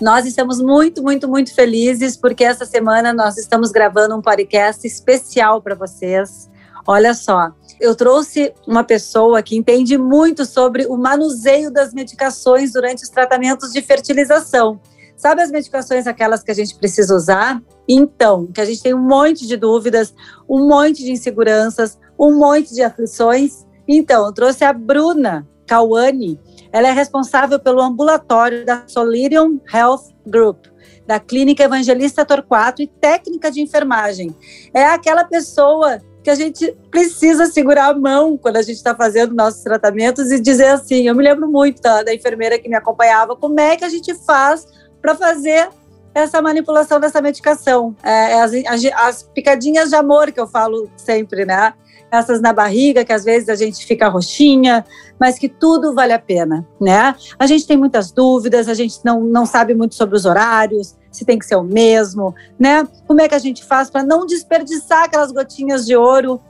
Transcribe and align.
Nós 0.00 0.24
estamos 0.24 0.62
muito, 0.62 1.02
muito, 1.02 1.28
muito 1.28 1.54
felizes 1.54 2.16
porque 2.16 2.42
essa 2.42 2.64
semana 2.64 3.12
nós 3.12 3.36
estamos 3.36 3.70
gravando 3.70 4.16
um 4.16 4.22
podcast 4.22 4.86
especial 4.86 5.60
para 5.60 5.74
vocês. 5.74 6.48
Olha 6.86 7.12
só, 7.12 7.52
eu 7.78 7.94
trouxe 7.94 8.54
uma 8.66 8.82
pessoa 8.82 9.42
que 9.42 9.54
entende 9.54 9.98
muito 9.98 10.46
sobre 10.46 10.86
o 10.86 10.96
manuseio 10.96 11.70
das 11.70 11.92
medicações 11.92 12.72
durante 12.72 13.02
os 13.02 13.10
tratamentos 13.10 13.72
de 13.72 13.82
fertilização. 13.82 14.80
Sabe 15.18 15.42
as 15.42 15.50
medicações 15.50 16.06
aquelas 16.06 16.42
que 16.42 16.50
a 16.50 16.54
gente 16.54 16.76
precisa 16.76 17.14
usar? 17.14 17.62
Então, 17.86 18.46
que 18.46 18.60
a 18.62 18.64
gente 18.64 18.82
tem 18.82 18.94
um 18.94 19.06
monte 19.06 19.46
de 19.46 19.54
dúvidas, 19.54 20.14
um 20.48 20.66
monte 20.66 21.04
de 21.04 21.12
inseguranças, 21.12 21.98
um 22.18 22.38
monte 22.38 22.72
de 22.72 22.82
aflições. 22.82 23.66
Então, 23.86 24.24
eu 24.24 24.32
trouxe 24.32 24.64
a 24.64 24.72
Bruna 24.72 25.46
Cauani, 25.66 26.40
ela 26.72 26.88
é 26.88 26.92
responsável 26.92 27.58
pelo 27.58 27.80
ambulatório 27.80 28.64
da 28.64 28.84
Solirium 28.86 29.60
Health 29.72 30.12
Group, 30.26 30.66
da 31.06 31.18
Clínica 31.18 31.64
Evangelista 31.64 32.24
Torquato 32.24 32.82
e 32.82 32.86
técnica 32.86 33.50
de 33.50 33.60
enfermagem. 33.60 34.34
É 34.72 34.84
aquela 34.84 35.24
pessoa 35.24 36.00
que 36.22 36.30
a 36.30 36.34
gente 36.34 36.76
precisa 36.90 37.46
segurar 37.46 37.86
a 37.86 37.94
mão 37.94 38.36
quando 38.36 38.56
a 38.56 38.62
gente 38.62 38.76
está 38.76 38.94
fazendo 38.94 39.34
nossos 39.34 39.62
tratamentos 39.62 40.30
e 40.30 40.38
dizer 40.38 40.68
assim: 40.68 41.08
eu 41.08 41.14
me 41.14 41.24
lembro 41.24 41.50
muito 41.50 41.80
da, 41.80 42.02
da 42.02 42.14
enfermeira 42.14 42.58
que 42.58 42.68
me 42.68 42.76
acompanhava, 42.76 43.34
como 43.34 43.58
é 43.58 43.76
que 43.76 43.84
a 43.84 43.88
gente 43.88 44.14
faz 44.14 44.66
para 45.00 45.14
fazer 45.14 45.68
essa 46.14 46.42
manipulação 46.42 47.00
dessa 47.00 47.22
medicação. 47.22 47.94
É, 48.02 48.32
é 48.32 48.42
as, 48.42 48.52
as, 48.52 48.84
as, 48.94 49.22
picadinhas 49.22 49.90
de 49.90 49.96
amor 49.96 50.30
que 50.32 50.40
eu 50.40 50.46
falo 50.46 50.90
sempre, 50.96 51.44
né? 51.44 51.72
Essas 52.10 52.40
na 52.40 52.52
barriga, 52.52 53.04
que 53.04 53.12
às 53.12 53.24
vezes 53.24 53.48
a 53.48 53.54
gente 53.54 53.86
fica 53.86 54.08
roxinha, 54.08 54.84
mas 55.18 55.38
que 55.38 55.48
tudo 55.48 55.94
vale 55.94 56.12
a 56.12 56.18
pena, 56.18 56.66
né? 56.80 57.14
A 57.38 57.46
gente 57.46 57.66
tem 57.66 57.76
muitas 57.76 58.10
dúvidas, 58.10 58.68
a 58.68 58.74
gente 58.74 58.98
não, 59.04 59.20
não 59.20 59.46
sabe 59.46 59.74
muito 59.74 59.94
sobre 59.94 60.16
os 60.16 60.24
horários, 60.24 60.96
se 61.10 61.24
tem 61.24 61.38
que 61.38 61.46
ser 61.46 61.56
o 61.56 61.62
mesmo, 61.62 62.34
né? 62.58 62.86
Como 63.06 63.20
é 63.20 63.28
que 63.28 63.34
a 63.34 63.38
gente 63.38 63.64
faz 63.64 63.90
para 63.90 64.02
não 64.02 64.26
desperdiçar 64.26 65.04
aquelas 65.04 65.30
gotinhas 65.30 65.86
de 65.86 65.94
ouro? 65.94 66.40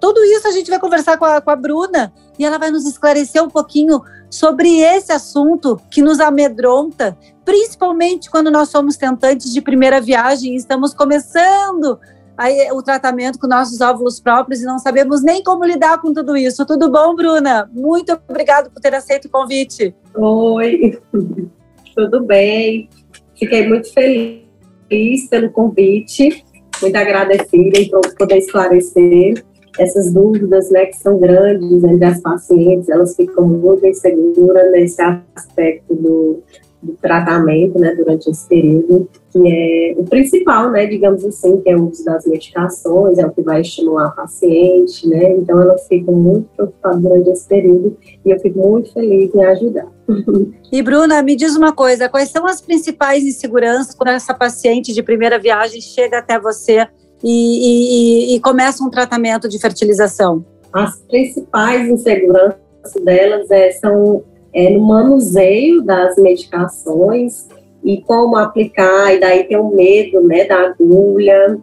Tudo 0.00 0.22
isso 0.24 0.46
a 0.46 0.50
gente 0.50 0.70
vai 0.70 0.78
conversar 0.78 1.16
com 1.16 1.24
a, 1.24 1.40
com 1.40 1.50
a 1.50 1.56
Bruna 1.56 2.12
e 2.38 2.44
ela 2.44 2.58
vai 2.58 2.70
nos 2.70 2.86
esclarecer 2.86 3.42
um 3.42 3.48
pouquinho 3.48 4.02
sobre 4.30 4.80
esse 4.80 5.12
assunto 5.12 5.80
que 5.90 6.02
nos 6.02 6.20
amedronta, 6.20 7.16
principalmente 7.44 8.30
quando 8.30 8.50
nós 8.50 8.68
somos 8.68 8.96
tentantes 8.96 9.52
de 9.52 9.60
primeira 9.60 10.00
viagem 10.00 10.54
e 10.54 10.56
estamos 10.56 10.92
começando 10.92 11.98
aí, 12.36 12.70
o 12.72 12.82
tratamento 12.82 13.38
com 13.38 13.46
nossos 13.46 13.80
óvulos 13.80 14.20
próprios 14.20 14.60
e 14.60 14.66
não 14.66 14.78
sabemos 14.78 15.22
nem 15.22 15.42
como 15.42 15.64
lidar 15.64 16.00
com 16.00 16.12
tudo 16.12 16.36
isso. 16.36 16.66
Tudo 16.66 16.90
bom, 16.90 17.14
Bruna? 17.14 17.70
Muito 17.72 18.18
obrigado 18.28 18.70
por 18.70 18.80
ter 18.80 18.94
aceito 18.94 19.26
o 19.26 19.30
convite. 19.30 19.94
Oi, 20.14 20.98
tudo 21.94 22.24
bem. 22.24 22.88
Fiquei 23.38 23.68
muito 23.68 23.92
feliz 23.92 25.28
pelo 25.28 25.50
convite, 25.50 26.44
muito 26.80 26.96
agradecida 26.96 27.78
por 27.90 28.14
poder 28.16 28.38
esclarecer 28.38 29.44
essas 29.78 30.12
dúvidas, 30.12 30.70
né, 30.70 30.86
que 30.86 30.96
são 30.96 31.18
grandes 31.18 31.82
entre 31.82 32.04
as 32.04 32.20
pacientes, 32.20 32.88
elas 32.88 33.16
ficam 33.16 33.46
muito 33.46 33.84
inseguras 33.84 34.70
nesse 34.70 35.02
aspecto 35.02 35.94
do, 35.94 36.42
do 36.84 36.92
tratamento, 36.92 37.78
né, 37.78 37.94
durante 37.94 38.30
esse 38.30 38.46
período, 38.48 39.08
que 39.30 39.38
é 39.46 39.94
o 39.96 40.04
principal, 40.04 40.70
né, 40.70 40.86
digamos 40.86 41.24
assim, 41.24 41.60
que 41.60 41.70
é 41.70 41.76
o 41.76 41.88
uso 41.88 42.04
das 42.04 42.26
medicações, 42.26 43.18
é 43.18 43.26
o 43.26 43.30
que 43.30 43.42
vai 43.42 43.62
estimular 43.62 44.08
a 44.08 44.10
paciente, 44.10 45.08
né, 45.08 45.32
então 45.32 45.60
elas 45.60 45.86
ficam 45.88 46.14
muito 46.14 46.48
preocupadas 46.54 47.02
durante 47.02 47.30
esse 47.30 47.48
período 47.48 47.96
e 48.24 48.30
eu 48.30 48.38
fico 48.38 48.58
muito 48.58 48.92
feliz 48.92 49.34
em 49.34 49.44
ajudar. 49.44 49.86
E 50.72 50.82
Bruna, 50.82 51.22
me 51.22 51.36
diz 51.36 51.54
uma 51.54 51.72
coisa, 51.72 52.08
quais 52.08 52.30
são 52.30 52.44
as 52.48 52.60
principais 52.60 53.22
inseguranças 53.22 53.94
quando 53.94 54.08
essa 54.08 54.34
paciente 54.34 54.92
de 54.92 55.04
primeira 55.04 55.38
viagem 55.38 55.80
chega 55.80 56.18
até 56.18 56.36
você 56.36 56.88
e, 57.22 58.32
e, 58.32 58.34
e 58.34 58.40
começa 58.40 58.82
um 58.82 58.90
tratamento 58.90 59.48
de 59.48 59.56
fertilização? 59.60 60.44
As 60.72 60.98
principais 61.02 61.88
inseguranças 61.88 62.58
delas 63.04 63.48
é, 63.52 63.70
são 63.70 64.24
é, 64.54 64.70
no 64.70 64.80
manuseio 64.80 65.82
das 65.82 66.16
medicações 66.16 67.48
e 67.82 68.00
como 68.02 68.36
aplicar, 68.36 69.14
e 69.14 69.20
daí 69.20 69.44
tem 69.44 69.58
o 69.58 69.68
medo 69.68 70.22
né, 70.22 70.44
da 70.44 70.68
agulha, 70.68 71.58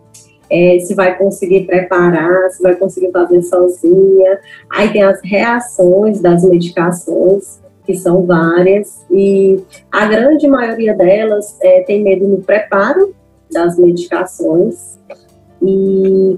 é, 0.50 0.78
se 0.82 0.94
vai 0.94 1.18
conseguir 1.18 1.66
preparar, 1.66 2.52
se 2.52 2.62
vai 2.62 2.76
conseguir 2.76 3.12
fazer 3.12 3.42
sozinha. 3.42 4.40
Aí 4.70 4.92
tem 4.92 5.02
as 5.02 5.20
reações 5.24 6.20
das 6.20 6.44
medicações, 6.44 7.62
que 7.86 7.96
são 7.96 8.26
várias, 8.26 9.04
e 9.10 9.60
a 9.92 10.06
grande 10.06 10.48
maioria 10.48 10.94
delas 10.94 11.58
é, 11.62 11.82
tem 11.82 12.04
medo 12.04 12.28
no 12.28 12.42
preparo 12.42 13.16
das 13.52 13.78
medicações 13.78 15.00
e 15.62 16.38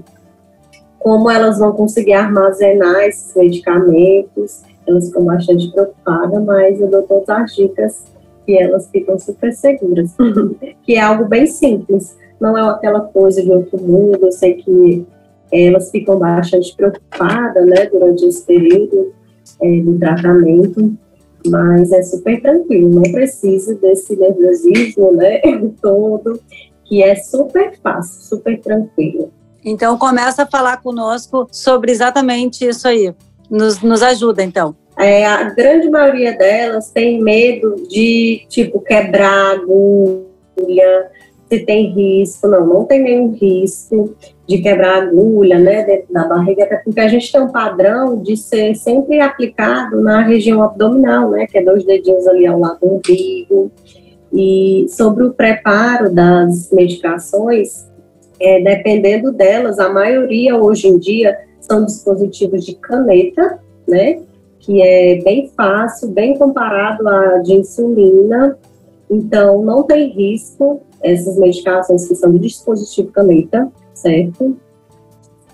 como 0.98 1.30
elas 1.30 1.58
vão 1.58 1.72
conseguir 1.72 2.14
armazenar 2.14 3.02
esses 3.02 3.34
medicamentos 3.36 4.62
elas 4.86 5.06
ficam 5.06 5.24
bastante 5.24 5.70
preocupadas, 5.72 6.44
mas 6.44 6.80
eu 6.80 6.88
dou 6.88 7.02
todas 7.02 7.28
as 7.28 7.54
dicas 7.54 8.04
e 8.46 8.56
elas 8.56 8.88
ficam 8.90 9.18
super 9.18 9.52
seguras, 9.52 10.14
que 10.84 10.94
é 10.94 11.00
algo 11.00 11.24
bem 11.24 11.46
simples, 11.46 12.16
não 12.40 12.56
é 12.56 12.62
aquela 12.62 13.00
coisa 13.00 13.42
de 13.42 13.50
outro 13.50 13.80
mundo, 13.80 14.18
eu 14.22 14.32
sei 14.32 14.54
que 14.54 15.06
elas 15.52 15.90
ficam 15.90 16.18
bastante 16.18 16.74
preocupadas, 16.76 17.66
né, 17.66 17.86
durante 17.86 18.26
esse 18.26 18.44
período 18.44 19.12
é, 19.62 19.80
do 19.80 19.98
tratamento, 19.98 20.94
mas 21.46 21.92
é 21.92 22.02
super 22.02 22.40
tranquilo, 22.40 22.90
não 22.90 23.12
precisa 23.12 23.74
desse 23.76 24.16
nervosismo, 24.16 25.12
né, 25.12 25.40
todo, 25.80 26.40
que 26.84 27.02
é 27.02 27.14
super 27.14 27.78
fácil, 27.80 28.20
super 28.22 28.60
tranquilo. 28.60 29.30
Então 29.64 29.96
começa 29.96 30.42
a 30.42 30.46
falar 30.46 30.82
conosco 30.82 31.48
sobre 31.50 31.90
exatamente 31.90 32.66
isso 32.66 32.86
aí. 32.86 33.14
Nos, 33.50 33.80
nos 33.82 34.02
ajuda, 34.02 34.42
então. 34.42 34.74
É, 34.98 35.26
a 35.26 35.50
grande 35.50 35.90
maioria 35.90 36.36
delas 36.36 36.90
tem 36.90 37.20
medo 37.20 37.74
de, 37.88 38.46
tipo, 38.48 38.80
quebrar 38.80 39.56
agulha, 39.56 41.10
se 41.48 41.60
tem 41.60 41.92
risco. 41.92 42.46
Não, 42.46 42.66
não 42.66 42.84
tem 42.84 43.02
nenhum 43.02 43.32
risco 43.32 44.14
de 44.46 44.58
quebrar 44.58 45.02
agulha, 45.02 45.58
né, 45.58 45.82
dentro 45.84 46.12
da 46.12 46.24
barriga, 46.24 46.64
até 46.64 46.76
porque 46.76 47.00
a 47.00 47.08
gente 47.08 47.32
tem 47.32 47.40
um 47.40 47.50
padrão 47.50 48.22
de 48.22 48.36
ser 48.36 48.74
sempre 48.76 49.20
aplicado 49.20 50.00
na 50.00 50.22
região 50.22 50.62
abdominal, 50.62 51.30
né, 51.30 51.46
que 51.46 51.58
é 51.58 51.64
dois 51.64 51.84
dedinhos 51.84 52.26
ali 52.26 52.46
ao 52.46 52.60
lado 52.60 52.80
do 52.80 52.94
umbigo. 52.94 53.70
E 54.32 54.86
sobre 54.88 55.24
o 55.24 55.32
preparo 55.32 56.12
das 56.12 56.70
medicações, 56.70 57.88
é, 58.40 58.60
dependendo 58.60 59.32
delas, 59.32 59.78
a 59.78 59.88
maioria 59.88 60.56
hoje 60.56 60.88
em 60.88 60.98
dia 60.98 61.36
são 61.66 61.84
dispositivos 61.84 62.64
de 62.64 62.74
caneta, 62.76 63.58
né? 63.86 64.22
Que 64.60 64.82
é 64.82 65.22
bem 65.22 65.50
fácil, 65.56 66.08
bem 66.08 66.38
comparado 66.38 67.06
à 67.08 67.38
de 67.38 67.54
insulina. 67.54 68.58
Então, 69.10 69.62
não 69.62 69.82
tem 69.82 70.10
risco 70.10 70.80
essas 71.02 71.36
medicações 71.36 72.08
que 72.08 72.14
são 72.14 72.32
de 72.32 72.38
dispositivo 72.38 73.12
caneta, 73.12 73.70
certo? 73.92 74.56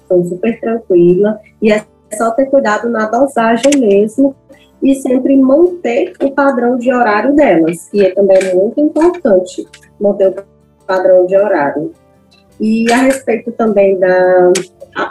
São 0.06 0.24
super 0.24 0.60
tranquila. 0.60 1.40
E 1.60 1.72
é 1.72 1.84
só 2.16 2.30
ter 2.32 2.46
cuidado 2.46 2.88
na 2.88 3.06
dosagem 3.06 3.72
mesmo 3.78 4.34
e 4.82 4.94
sempre 4.94 5.36
manter 5.36 6.14
o 6.22 6.30
padrão 6.30 6.76
de 6.76 6.92
horário 6.92 7.34
delas, 7.34 7.88
que 7.90 8.04
é 8.04 8.14
também 8.14 8.54
muito 8.54 8.80
importante 8.80 9.66
manter 10.00 10.28
o 10.30 10.84
padrão 10.86 11.26
de 11.26 11.36
horário. 11.36 11.92
E 12.58 12.90
a 12.92 12.96
respeito 12.96 13.52
também 13.52 13.98
da, 13.98 14.52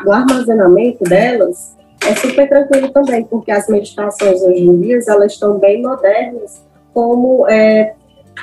do 0.03 0.11
armazenamento 0.11 1.03
delas, 1.03 1.75
é 2.05 2.15
super 2.15 2.47
tranquilo 2.47 2.89
também, 2.89 3.25
porque 3.25 3.51
as 3.51 3.67
meditações 3.67 4.41
hoje 4.41 4.63
em 4.63 4.79
dia, 4.79 4.99
elas 5.07 5.33
estão 5.33 5.59
bem 5.59 5.81
modernas, 5.81 6.61
como 6.93 7.47
é, 7.49 7.93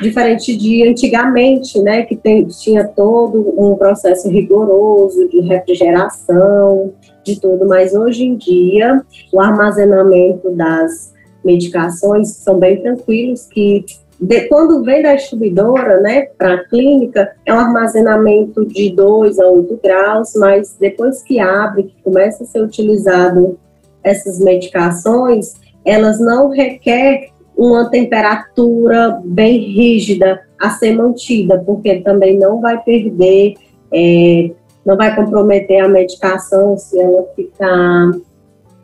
diferente 0.00 0.56
de 0.56 0.86
antigamente, 0.88 1.80
né, 1.80 2.02
que 2.02 2.16
tem, 2.16 2.44
tinha 2.46 2.86
todo 2.86 3.54
um 3.58 3.74
processo 3.76 4.28
rigoroso 4.28 5.28
de 5.28 5.40
refrigeração, 5.40 6.92
de 7.24 7.40
tudo, 7.40 7.66
mas 7.66 7.94
hoje 7.94 8.24
em 8.24 8.36
dia 8.36 9.02
o 9.32 9.40
armazenamento 9.40 10.50
das 10.50 11.12
medicações 11.44 12.28
são 12.28 12.58
bem 12.58 12.80
tranquilos, 12.80 13.46
que 13.46 13.84
de, 14.20 14.42
quando 14.48 14.82
vem 14.82 15.02
da 15.02 15.14
distribuidora, 15.14 16.00
né, 16.00 16.22
para 16.38 16.54
a 16.54 16.64
clínica, 16.64 17.32
é 17.44 17.52
um 17.52 17.58
armazenamento 17.58 18.64
de 18.66 18.90
2 18.90 19.38
a 19.38 19.46
8 19.46 19.80
graus, 19.82 20.32
mas 20.36 20.76
depois 20.80 21.22
que 21.22 21.38
abre, 21.38 21.84
que 21.84 22.02
começa 22.02 22.44
a 22.44 22.46
ser 22.46 22.62
utilizado 22.62 23.58
essas 24.02 24.38
medicações, 24.38 25.54
elas 25.84 26.18
não 26.18 26.48
requer 26.48 27.28
uma 27.56 27.90
temperatura 27.90 29.20
bem 29.24 29.58
rígida 29.58 30.40
a 30.60 30.70
ser 30.70 30.94
mantida, 30.94 31.62
porque 31.64 32.00
também 32.00 32.38
não 32.38 32.60
vai 32.60 32.82
perder, 32.82 33.54
é, 33.92 34.50
não 34.84 34.96
vai 34.96 35.14
comprometer 35.14 35.80
a 35.80 35.88
medicação 35.88 36.76
se 36.76 36.98
ela 36.98 37.24
ficar 37.34 38.10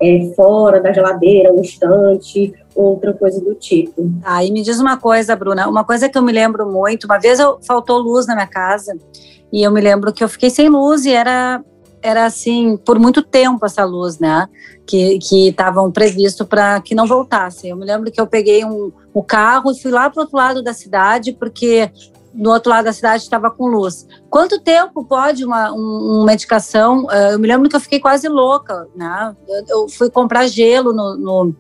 é, 0.03 0.35
fora 0.35 0.81
da 0.81 0.93
geladeira 0.93 1.53
um 1.53 1.61
instante, 1.61 2.53
outra 2.75 3.13
coisa 3.13 3.41
do 3.41 3.55
tipo. 3.55 4.11
Ah, 4.25 4.41
me 4.41 4.63
diz 4.63 4.81
uma 4.81 4.97
coisa, 4.97 5.37
Bruna, 5.37 5.69
uma 5.69 5.85
coisa 5.85 6.09
que 6.09 6.19
eu 6.19 6.23
me 6.23 6.33
lembro 6.33 6.71
muito, 6.71 7.05
uma 7.05 7.19
vez 7.19 7.39
eu, 7.39 7.59
faltou 7.63 7.99
luz 7.99 8.27
na 8.27 8.35
minha 8.35 8.47
casa, 8.47 8.97
e 9.53 9.63
eu 9.63 9.71
me 9.71 9.81
lembro 9.81 10.13
que 10.13 10.25
eu 10.25 10.29
fiquei 10.29 10.51
sem 10.51 10.69
luz 10.69 11.05
e 11.05 11.13
era 11.13 11.63
era 12.05 12.27
assim 12.27 12.77
por 12.77 12.99
muito 12.99 13.23
tempo 13.23 13.65
essa 13.65 13.85
luz, 13.85 14.19
né? 14.19 14.49
Que 14.85 15.21
que 15.21 15.51
estavam 15.51 15.89
previsto 15.93 16.45
para 16.45 16.81
que 16.81 16.97
não 16.97 17.07
voltasse. 17.07 17.69
Eu 17.69 17.77
me 17.77 17.85
lembro 17.85 18.11
que 18.11 18.21
eu 18.21 18.27
peguei 18.27 18.65
um, 18.65 18.91
um 19.15 19.23
carro 19.23 19.71
e 19.71 19.81
fui 19.81 19.93
lá 19.93 20.11
para 20.11 20.23
outro 20.23 20.37
lado 20.37 20.63
da 20.65 20.75
cidade 20.75 21.33
porque 21.33 21.89
no 22.35 22.51
outro 22.51 22.71
lado 22.71 22.87
da 22.87 22.93
cidade 22.93 23.23
estava 23.23 23.51
com 23.51 23.67
luz. 23.67 24.07
Quanto 24.31 24.61
tempo 24.61 25.05
pode 25.05 25.45
uma, 25.45 25.73
um, 25.73 26.19
uma 26.19 26.27
medicação? 26.27 27.05
Uh, 27.05 27.33
eu 27.33 27.39
me 27.39 27.47
lembro 27.49 27.69
que 27.69 27.77
eu 27.77 27.81
fiquei 27.81 28.01
quase 28.01 28.29
louca, 28.29 28.87
né? 28.95 29.35
Eu, 29.69 29.89
fui 29.89 30.11
comprar 30.11 30.47
gelo 30.47 30.93
no, 30.93 31.17
no, 31.17 31.55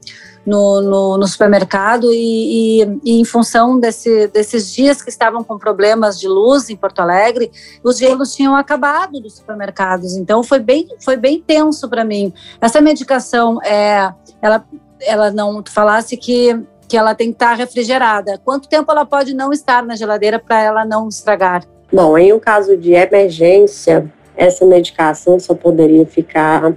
no, 0.47 0.81
no, 0.81 1.19
no 1.19 1.29
supermercado 1.29 2.13
e, 2.13 2.83
e, 2.83 3.01
e, 3.05 3.21
em 3.21 3.25
função 3.25 3.79
desse, 3.79 4.29
desses 4.29 4.73
dias 4.73 5.03
que 5.03 5.11
estavam 5.11 5.45
com 5.45 5.59
problemas 5.59 6.19
de 6.19 6.27
luz 6.27 6.71
em 6.71 6.77
Porto 6.77 7.01
Alegre, 7.01 7.51
os 7.85 7.99
gelos 7.99 8.35
tinham 8.35 8.57
acabado 8.57 9.21
dos 9.21 9.37
supermercados. 9.37 10.17
Então 10.17 10.43
foi 10.43 10.59
bem, 10.59 10.89
foi 11.05 11.17
bem 11.17 11.43
tenso 11.43 11.89
para 11.89 12.05
mim. 12.05 12.33
Essa 12.61 12.81
medicação, 12.81 13.61
é, 13.63 14.13
ela, 14.41 14.65
ela 15.01 15.31
não, 15.31 15.63
tu 15.63 15.71
falasse 15.71 16.17
que 16.17 16.59
que 16.93 16.97
ela 16.99 17.15
tem 17.15 17.29
que 17.29 17.37
estar 17.37 17.55
refrigerada. 17.55 18.39
Quanto 18.45 18.69
tempo 18.69 18.93
ela 18.93 19.07
pode 19.07 19.33
não 19.33 19.51
estar 19.51 19.83
na 19.83 19.97
geladeira 19.97 20.39
para 20.39 20.61
ela 20.61 20.85
não 20.85 21.09
estragar? 21.09 21.65
Bom, 21.91 22.19
em 22.19 22.35
um 22.35 22.39
caso 22.39 22.77
de 22.77 22.93
emergência, 22.93 24.13
essa 24.37 24.67
medicação 24.67 25.41
só 25.41 25.55
poderia 25.55 26.05
ficar 26.05 26.75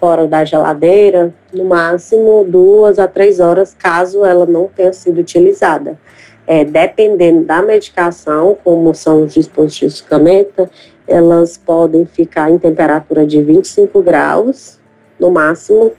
fora 0.00 0.26
da 0.26 0.44
geladeira 0.44 1.32
no 1.52 1.64
máximo 1.64 2.44
duas 2.44 2.98
a 2.98 3.06
três 3.06 3.38
horas, 3.38 3.72
caso 3.72 4.24
ela 4.24 4.46
não 4.46 4.66
tenha 4.66 4.92
sido 4.92 5.20
utilizada. 5.20 5.96
É, 6.44 6.64
dependendo 6.64 7.44
da 7.44 7.62
medicação, 7.62 8.58
como 8.64 8.92
são 8.96 9.22
os 9.22 9.34
dispositivos 9.34 10.00
caneta, 10.00 10.68
elas 11.06 11.56
podem 11.56 12.04
ficar 12.04 12.50
em 12.50 12.58
temperatura 12.58 13.24
de 13.24 13.40
25 13.40 14.02
graus 14.02 14.80
no 15.20 15.30
máximo 15.30 15.92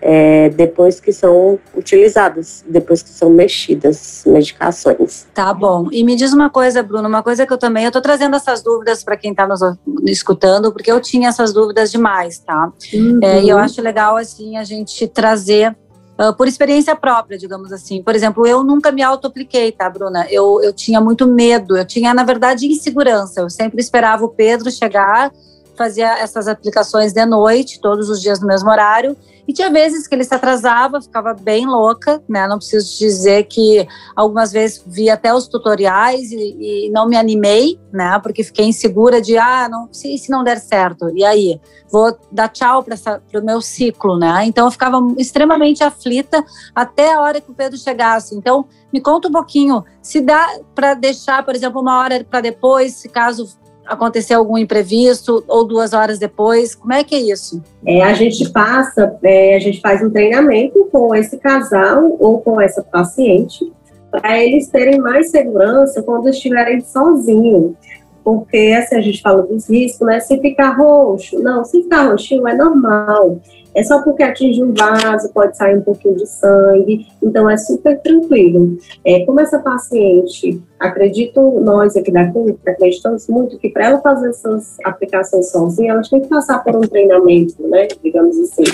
é, 0.00 0.48
depois 0.50 1.00
que 1.00 1.12
são 1.12 1.58
utilizadas, 1.74 2.64
depois 2.68 3.02
que 3.02 3.10
são 3.10 3.30
mexidas 3.30 4.22
medicações. 4.26 5.26
Tá 5.34 5.52
bom. 5.52 5.88
E 5.90 6.04
me 6.04 6.14
diz 6.14 6.32
uma 6.32 6.50
coisa, 6.50 6.82
Bruno, 6.82 7.08
uma 7.08 7.22
coisa 7.22 7.46
que 7.46 7.52
eu 7.52 7.58
também, 7.58 7.84
eu 7.84 7.92
tô 7.92 8.00
trazendo 8.00 8.36
essas 8.36 8.62
dúvidas 8.62 9.02
para 9.02 9.16
quem 9.16 9.32
está 9.32 9.46
nos 9.46 9.60
escutando, 10.06 10.72
porque 10.72 10.90
eu 10.90 11.00
tinha 11.00 11.28
essas 11.28 11.52
dúvidas 11.52 11.90
demais, 11.90 12.38
tá? 12.38 12.72
Uhum. 12.92 13.20
É, 13.22 13.42
e 13.42 13.48
eu 13.48 13.58
acho 13.58 13.80
legal, 13.82 14.16
assim, 14.16 14.56
a 14.56 14.64
gente 14.64 15.06
trazer 15.08 15.76
Uh, 16.20 16.34
por 16.34 16.48
experiência 16.48 16.96
própria, 16.96 17.38
digamos 17.38 17.72
assim. 17.72 18.02
Por 18.02 18.12
exemplo, 18.12 18.44
eu 18.44 18.64
nunca 18.64 18.90
me 18.90 19.04
auto-apliquei, 19.04 19.70
tá, 19.70 19.88
Bruna? 19.88 20.26
Eu, 20.28 20.60
eu 20.64 20.72
tinha 20.72 21.00
muito 21.00 21.28
medo, 21.28 21.76
eu 21.76 21.84
tinha, 21.84 22.12
na 22.12 22.24
verdade, 22.24 22.66
insegurança. 22.66 23.40
Eu 23.40 23.48
sempre 23.48 23.80
esperava 23.80 24.24
o 24.24 24.28
Pedro 24.28 24.68
chegar, 24.68 25.30
fazia 25.76 26.18
essas 26.18 26.48
aplicações 26.48 27.12
de 27.12 27.24
noite, 27.24 27.80
todos 27.80 28.10
os 28.10 28.20
dias 28.20 28.40
no 28.40 28.48
mesmo 28.48 28.68
horário, 28.68 29.16
e 29.48 29.52
tinha 29.54 29.70
vezes 29.70 30.06
que 30.06 30.14
ele 30.14 30.24
se 30.24 30.34
atrasava, 30.34 31.00
ficava 31.00 31.32
bem 31.32 31.66
louca, 31.66 32.22
né? 32.28 32.46
Não 32.46 32.58
preciso 32.58 32.98
dizer 32.98 33.44
que 33.44 33.88
algumas 34.14 34.52
vezes 34.52 34.84
vi 34.86 35.08
até 35.08 35.32
os 35.32 35.48
tutoriais 35.48 36.30
e, 36.30 36.86
e 36.86 36.90
não 36.90 37.08
me 37.08 37.16
animei, 37.16 37.80
né? 37.90 38.20
Porque 38.22 38.44
fiquei 38.44 38.66
insegura 38.66 39.22
de, 39.22 39.38
ah, 39.38 39.66
não, 39.66 39.88
se, 39.90 40.18
se 40.18 40.30
não 40.30 40.44
der 40.44 40.60
certo, 40.60 41.08
e 41.16 41.24
aí? 41.24 41.58
Vou 41.90 42.14
dar 42.30 42.48
tchau 42.48 42.84
para 42.84 43.40
o 43.40 43.42
meu 43.42 43.62
ciclo, 43.62 44.18
né? 44.18 44.44
Então 44.44 44.66
eu 44.66 44.70
ficava 44.70 44.98
extremamente 45.16 45.82
aflita 45.82 46.44
até 46.74 47.14
a 47.14 47.22
hora 47.22 47.40
que 47.40 47.50
o 47.50 47.54
Pedro 47.54 47.78
chegasse. 47.78 48.36
Então, 48.36 48.66
me 48.92 49.00
conta 49.00 49.28
um 49.28 49.32
pouquinho, 49.32 49.82
se 50.02 50.20
dá 50.20 50.46
para 50.74 50.92
deixar, 50.92 51.42
por 51.42 51.54
exemplo, 51.54 51.80
uma 51.80 51.98
hora 51.98 52.22
para 52.22 52.42
depois, 52.42 52.96
se 52.96 53.08
caso 53.08 53.48
acontecer 53.88 54.34
algum 54.34 54.58
imprevisto 54.58 55.42
ou 55.48 55.64
duas 55.66 55.92
horas 55.92 56.18
depois? 56.18 56.74
Como 56.74 56.92
é 56.92 57.02
que 57.02 57.14
é 57.14 57.20
isso? 57.20 57.62
É, 57.86 58.02
a 58.02 58.12
gente 58.12 58.48
passa, 58.50 59.16
é, 59.22 59.56
a 59.56 59.58
gente 59.58 59.80
faz 59.80 60.02
um 60.02 60.10
treinamento 60.10 60.88
com 60.92 61.14
esse 61.14 61.38
casal 61.38 62.16
ou 62.18 62.40
com 62.40 62.60
essa 62.60 62.82
paciente 62.82 63.72
para 64.10 64.42
eles 64.42 64.68
terem 64.68 64.98
mais 64.98 65.30
segurança 65.30 66.02
quando 66.02 66.28
estiverem 66.28 66.80
sozinhos. 66.80 67.72
Porque, 68.24 68.76
assim, 68.78 68.96
a 68.96 69.00
gente 69.00 69.22
fala 69.22 69.42
dos 69.42 69.68
riscos, 69.68 70.06
né? 70.06 70.20
Se 70.20 70.38
ficar 70.38 70.76
roxo, 70.76 71.38
não, 71.38 71.64
se 71.64 71.82
ficar 71.82 72.10
roxinho 72.10 72.46
é 72.46 72.54
normal. 72.54 73.40
É 73.74 73.82
só 73.82 74.02
porque 74.02 74.22
atinge 74.22 74.62
um 74.62 74.72
vaso, 74.72 75.32
pode 75.32 75.56
sair 75.56 75.76
um 75.76 75.82
pouquinho 75.82 76.16
de 76.16 76.26
sangue, 76.26 77.06
então 77.22 77.48
é 77.48 77.56
super 77.56 78.00
tranquilo. 78.00 78.76
É, 79.04 79.24
como 79.24 79.40
essa 79.40 79.58
paciente, 79.58 80.60
acredito 80.78 81.40
nós 81.60 81.96
aqui 81.96 82.10
da 82.10 82.30
clínica, 82.30 82.70
acreditamos 82.70 83.28
muito 83.28 83.58
que 83.58 83.68
para 83.68 83.86
ela 83.86 84.00
fazer 84.00 84.30
essas 84.30 84.76
aplicações 84.84 85.50
sozinha, 85.50 85.92
ela 85.92 86.02
tem 86.02 86.20
que 86.20 86.28
passar 86.28 86.62
por 86.64 86.76
um 86.76 86.80
treinamento, 86.80 87.62
né, 87.68 87.86
digamos 88.02 88.38
assim, 88.38 88.64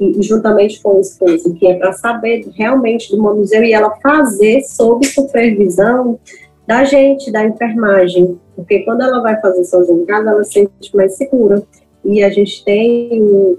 e, 0.00 0.22
juntamente 0.22 0.82
com 0.82 0.96
o 0.96 1.00
esposo, 1.00 1.54
que 1.54 1.66
é 1.66 1.74
para 1.74 1.92
saber 1.92 2.46
realmente 2.54 3.14
do 3.14 3.22
manuseio 3.22 3.64
e 3.64 3.72
ela 3.72 3.94
fazer 4.02 4.62
sob 4.62 5.06
supervisão 5.06 6.18
da 6.66 6.84
gente, 6.84 7.30
da 7.30 7.44
enfermagem, 7.44 8.38
porque 8.56 8.80
quando 8.80 9.02
ela 9.02 9.20
vai 9.20 9.40
fazer 9.40 9.64
sozinha 9.64 10.02
em 10.02 10.04
casa, 10.04 10.30
ela 10.30 10.42
se 10.42 10.52
sente 10.54 10.96
mais 10.96 11.14
segura. 11.14 11.62
E 12.04 12.22
a 12.22 12.30
gente 12.30 12.64
tem 12.64 13.58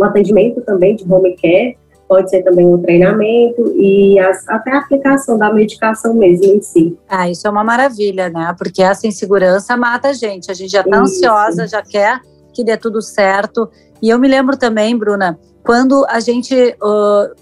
o 0.00 0.04
atendimento 0.04 0.62
também 0.62 0.96
de 0.96 1.04
home 1.12 1.36
care, 1.36 1.76
pode 2.08 2.30
ser 2.30 2.42
também 2.42 2.66
um 2.66 2.78
treinamento 2.78 3.72
e 3.76 4.18
as, 4.18 4.48
até 4.48 4.72
a 4.72 4.78
aplicação 4.78 5.38
da 5.38 5.52
medicação 5.52 6.14
mesmo 6.14 6.46
em 6.46 6.62
si. 6.62 6.98
Ah, 7.08 7.28
isso 7.28 7.46
é 7.46 7.50
uma 7.50 7.62
maravilha, 7.62 8.30
né? 8.30 8.52
Porque 8.58 8.82
essa 8.82 9.06
insegurança 9.06 9.76
mata 9.76 10.08
a 10.08 10.12
gente. 10.12 10.50
A 10.50 10.54
gente 10.54 10.72
já 10.72 10.80
está 10.80 10.98
ansiosa, 10.98 11.68
já 11.68 11.82
quer 11.82 12.18
que 12.52 12.64
dê 12.64 12.76
tudo 12.76 13.00
certo. 13.00 13.70
E 14.02 14.08
eu 14.08 14.18
me 14.18 14.26
lembro 14.26 14.56
também, 14.56 14.96
Bruna, 14.96 15.38
quando 15.62 16.04
a 16.08 16.18
gente 16.18 16.54
uh, 16.82 17.34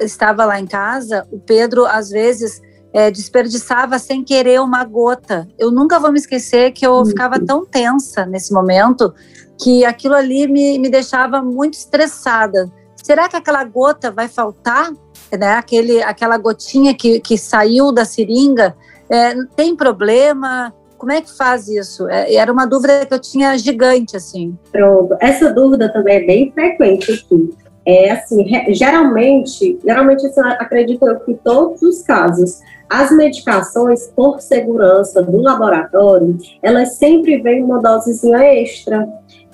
estava 0.00 0.44
lá 0.44 0.58
em 0.58 0.66
casa, 0.66 1.26
o 1.30 1.38
Pedro 1.38 1.84
às 1.84 2.08
vezes 2.08 2.62
é, 2.94 3.10
desperdiçava 3.10 3.98
sem 3.98 4.22
querer 4.22 4.60
uma 4.60 4.84
gota. 4.84 5.48
Eu 5.58 5.72
nunca 5.72 5.98
vou 5.98 6.12
me 6.12 6.18
esquecer 6.18 6.70
que 6.70 6.86
eu 6.86 6.92
uhum. 6.92 7.04
ficava 7.04 7.40
tão 7.40 7.66
tensa 7.66 8.24
nesse 8.24 8.52
momento 8.52 9.12
que 9.60 9.84
aquilo 9.84 10.14
ali 10.14 10.46
me, 10.46 10.78
me 10.78 10.88
deixava 10.88 11.42
muito 11.42 11.74
estressada. 11.74 12.70
Será 12.94 13.28
que 13.28 13.36
aquela 13.36 13.64
gota 13.64 14.12
vai 14.12 14.28
faltar? 14.28 14.92
Né? 15.36 15.54
Aquele, 15.54 16.00
aquela 16.04 16.38
gotinha 16.38 16.94
que, 16.94 17.18
que 17.18 17.36
saiu 17.36 17.90
da 17.90 18.04
seringa, 18.04 18.76
é, 19.10 19.34
tem 19.56 19.74
problema? 19.74 20.72
Como 20.96 21.10
é 21.10 21.20
que 21.20 21.36
faz 21.36 21.66
isso? 21.66 22.08
É, 22.08 22.32
era 22.34 22.52
uma 22.52 22.64
dúvida 22.64 23.04
que 23.04 23.12
eu 23.12 23.20
tinha 23.20 23.58
gigante, 23.58 24.16
assim. 24.16 24.56
Pronto. 24.70 25.16
Essa 25.20 25.52
dúvida 25.52 25.92
também 25.92 26.18
é 26.18 26.26
bem 26.26 26.52
frequente 26.52 27.12
aqui. 27.12 27.50
É 27.86 28.10
assim, 28.12 28.46
geralmente, 28.70 29.78
geralmente 29.84 30.26
assim, 30.26 30.40
acredito 30.40 31.06
eu 31.06 31.20
que 31.20 31.34
todos 31.34 31.82
os 31.82 32.02
casos, 32.02 32.60
as 32.88 33.10
medicações, 33.10 34.06
por 34.16 34.40
segurança 34.40 35.22
do 35.22 35.38
laboratório, 35.40 36.38
elas 36.62 36.94
sempre 36.94 37.42
vêm 37.42 37.62
uma 37.62 37.82
dosezinha 37.82 38.38
extra 38.38 39.06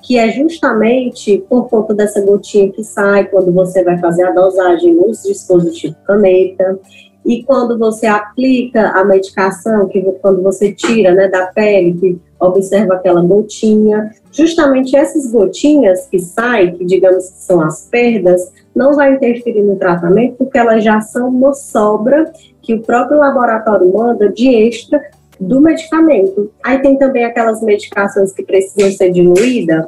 que 0.03 0.19
é 0.19 0.31
justamente 0.31 1.45
por 1.49 1.69
conta 1.69 1.95
dessa 1.95 2.21
gotinha 2.23 2.73
que 2.73 2.83
sai 2.83 3.27
quando 3.27 3.53
você 3.53 3.85
vai 3.85 3.99
fazer 3.99 4.25
a 4.25 4.33
dosagem 4.33 4.95
nos 4.95 5.23
dispositivos 5.23 5.97
caneta 6.07 6.79
e 7.25 7.43
quando 7.45 7.79
você 7.79 8.07
aplica 8.07 8.91
a 8.91 9.05
medicação, 9.05 9.89
que 9.89 10.00
quando 10.23 10.43
você 10.43 10.73
tira 10.73 11.15
né, 11.15 11.29
da 11.29 11.47
pele, 11.47 11.95
que 11.95 12.19
observa 12.39 12.95
aquela 12.95 13.23
gotinha, 13.23 14.11
justamente 14.33 14.97
essas 14.97 15.31
gotinhas 15.31 16.07
que 16.07 16.19
saem, 16.19 16.77
que 16.77 16.85
digamos 16.85 17.29
que 17.29 17.43
são 17.43 17.61
as 17.61 17.87
perdas, 17.89 18.50
não 18.75 18.95
vai 18.95 19.15
interferir 19.15 19.62
no 19.62 19.77
tratamento, 19.77 20.37
porque 20.37 20.57
elas 20.57 20.83
já 20.83 21.00
são 21.00 21.29
uma 21.29 21.53
sobra 21.53 22.33
que 22.62 22.75
o 22.75 22.83
próprio 22.83 23.19
laboratório 23.19 23.93
manda 23.93 24.29
de 24.31 24.49
extra 24.49 25.00
do 25.39 25.61
medicamento. 25.61 26.50
Aí 26.65 26.81
tem 26.81 26.97
também 26.97 27.25
aquelas 27.25 27.62
medicações 27.62 28.33
que 28.33 28.43
precisam 28.43 28.91
ser 28.93 29.11
diluídas, 29.11 29.87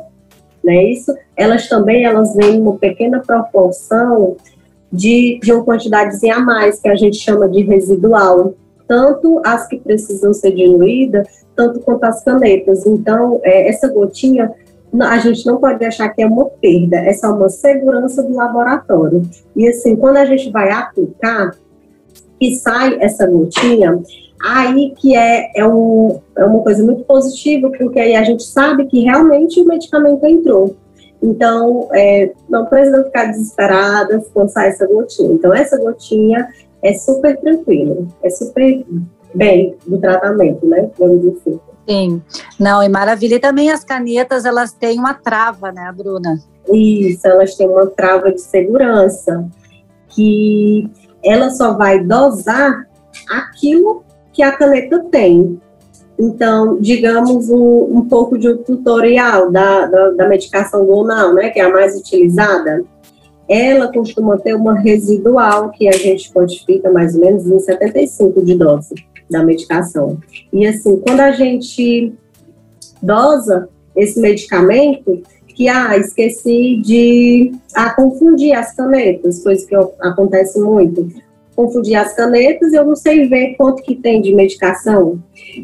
né? 0.63 0.85
Isso, 0.85 1.15
elas 1.37 1.69
também 1.69 2.05
elas 2.05 2.35
vêm 2.35 2.57
em 2.57 2.61
uma 2.61 2.79
pequena 2.79 3.21
proporção 3.21 4.37
de, 4.93 5.41
de 5.43 5.53
uma 5.53 5.65
quantidadezinha 5.65 6.37
a 6.37 6.41
mais, 6.41 6.81
que 6.81 6.89
a 6.89 6.95
gente 6.95 7.17
chama 7.17 7.49
de 7.49 7.63
residual, 7.63 8.55
tanto 8.87 9.41
as 9.45 9.67
que 9.67 9.79
precisam 9.79 10.35
ser 10.35 10.53
diluídas, 10.53 11.27
tanto 11.57 11.81
quanto 11.81 12.05
as 12.05 12.23
canetas. 12.23 12.85
Então, 12.85 13.41
é, 13.43 13.69
essa 13.69 13.89
gotinha, 13.89 14.53
a 15.01 15.19
gente 15.19 15.47
não 15.47 15.57
pode 15.57 15.83
achar 15.85 16.11
que 16.11 16.23
é 16.23 16.27
uma 16.27 16.45
perda, 16.45 16.99
é 16.99 17.13
só 17.15 17.35
uma 17.35 17.49
segurança 17.49 18.23
do 18.23 18.35
laboratório. 18.35 19.23
E 19.57 19.67
assim, 19.67 19.97
quando 19.97 20.19
a 20.19 20.27
gente 20.27 20.51
vai 20.51 20.71
aplicar, 20.71 21.53
e 22.43 22.57
sai 22.57 22.99
essa 23.01 23.25
gotinha, 23.27 24.03
aí 24.43 24.93
que 24.97 25.17
é, 25.17 25.53
é, 25.55 25.67
um, 25.67 26.21
é 26.37 26.45
uma 26.45 26.61
coisa 26.61 26.83
muito 26.83 27.05
positiva, 27.05 27.71
porque 27.71 28.01
aí 28.01 28.17
a 28.17 28.25
gente 28.25 28.43
sabe 28.43 28.87
que 28.87 29.01
realmente 29.01 29.61
o 29.61 29.65
medicamento 29.65 30.27
entrou. 30.27 30.77
Então, 31.23 31.89
é, 31.93 32.33
não 32.49 32.67
precisa 32.67 33.05
ficar 33.05 33.27
desesperada 33.27 34.23
sai 34.49 34.69
essa 34.69 34.87
gotinha. 34.87 35.33
Então, 35.33 35.55
essa 35.55 35.79
gotinha 35.79 36.49
é 36.83 36.95
super 36.95 37.39
tranquila, 37.41 38.07
é 38.23 38.31
super 38.31 38.85
bem 39.35 39.77
do 39.87 39.99
tratamento, 39.99 40.67
né? 40.67 40.91
Vamos 40.99 41.21
dizer 41.21 41.39
assim. 41.41 41.61
Sim, 41.89 42.23
não, 42.59 42.83
e 42.83 42.89
maravilha. 42.89 43.37
E 43.37 43.41
também 43.41 43.71
as 43.71 43.85
canetas, 43.85 44.45
elas 44.45 44.73
têm 44.73 44.99
uma 44.99 45.15
trava, 45.15 45.73
né, 45.73 45.93
Bruna? 45.97 46.39
Isso, 46.73 47.27
elas 47.27 47.55
têm 47.55 47.69
uma 47.69 47.87
trava 47.87 48.33
de 48.33 48.41
segurança, 48.41 49.45
que 50.09 50.91
ela 51.25 51.51
só 51.51 51.75
vai 51.75 52.03
dosar 52.05 52.87
aquilo 53.31 54.05
que 54.33 54.43
a 54.43 54.53
caneta 54.53 55.01
tem. 55.11 55.61
Então, 56.23 56.79
digamos 56.81 57.51
um, 57.51 57.99
um 57.99 58.09
pouco 58.09 58.39
de 58.39 58.49
um 58.49 58.57
tutorial 58.59 59.51
da, 59.51 59.87
da, 59.87 60.11
da 60.11 60.29
medicação 60.29 60.87
gonal, 60.87 61.35
né, 61.35 61.51
que 61.51 61.59
é 61.59 61.65
a 61.65 61.69
mais 61.69 61.99
utilizada. 61.99 62.85
Ela 63.49 63.93
costuma 63.93 64.39
ter 64.39 64.55
uma 64.55 64.79
residual 64.79 65.71
que 65.71 65.89
a 65.89 65.93
gente 65.93 66.33
quantifica 66.33 66.93
mais 66.93 67.17
ou 67.17 67.23
menos 67.23 67.45
em 67.45 67.59
75 67.59 68.41
de 68.41 68.55
dose 68.55 68.95
da 69.29 69.45
medicação. 69.45 70.17
E 70.53 70.65
assim, 70.65 70.97
quando 70.99 71.19
a 71.19 71.33
gente 71.33 72.15
dosa 73.03 73.69
esse 73.97 74.21
medicamento, 74.21 75.23
que 75.49 75.69
ah, 75.69 75.99
esqueci 75.99 76.81
de 76.85 77.51
ah, 77.75 77.91
confundir 77.91 78.53
as 78.53 78.77
canetas, 78.77 79.43
coisa 79.43 79.67
que 79.67 79.75
acontece 80.01 80.61
muito 80.61 81.09
confundir 81.55 81.97
as 81.97 82.15
canetas, 82.15 82.73
eu 82.73 82.85
não 82.85 82.97
sei 82.97 83.29
ver 83.29 83.55
quanto 83.57 83.83
que 83.83 83.95
tem 83.95 84.21
de 84.21 84.35
medicação. 84.35 85.19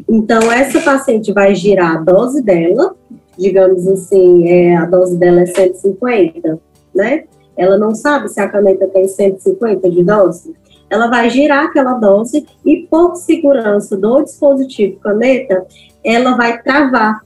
Então, 0.07 0.51
essa 0.51 0.79
paciente 0.81 1.31
vai 1.31 1.55
girar 1.55 1.97
a 1.97 2.01
dose 2.01 2.41
dela, 2.41 2.95
digamos 3.37 3.87
assim, 3.87 4.47
é, 4.47 4.75
a 4.75 4.85
dose 4.85 5.17
dela 5.17 5.41
é 5.41 5.45
150, 5.45 6.59
né? 6.93 7.23
Ela 7.57 7.77
não 7.77 7.93
sabe 7.93 8.29
se 8.29 8.39
a 8.39 8.47
caneta 8.47 8.87
tem 8.87 9.07
150 9.07 9.89
de 9.89 10.03
dose. 10.03 10.55
Ela 10.89 11.07
vai 11.07 11.29
girar 11.29 11.65
aquela 11.65 11.93
dose 11.93 12.45
e, 12.65 12.87
por 12.89 13.15
segurança 13.15 13.97
do 13.97 14.23
dispositivo 14.23 14.99
caneta, 14.99 15.65
ela 16.03 16.35
vai 16.35 16.61
travar. 16.61 17.21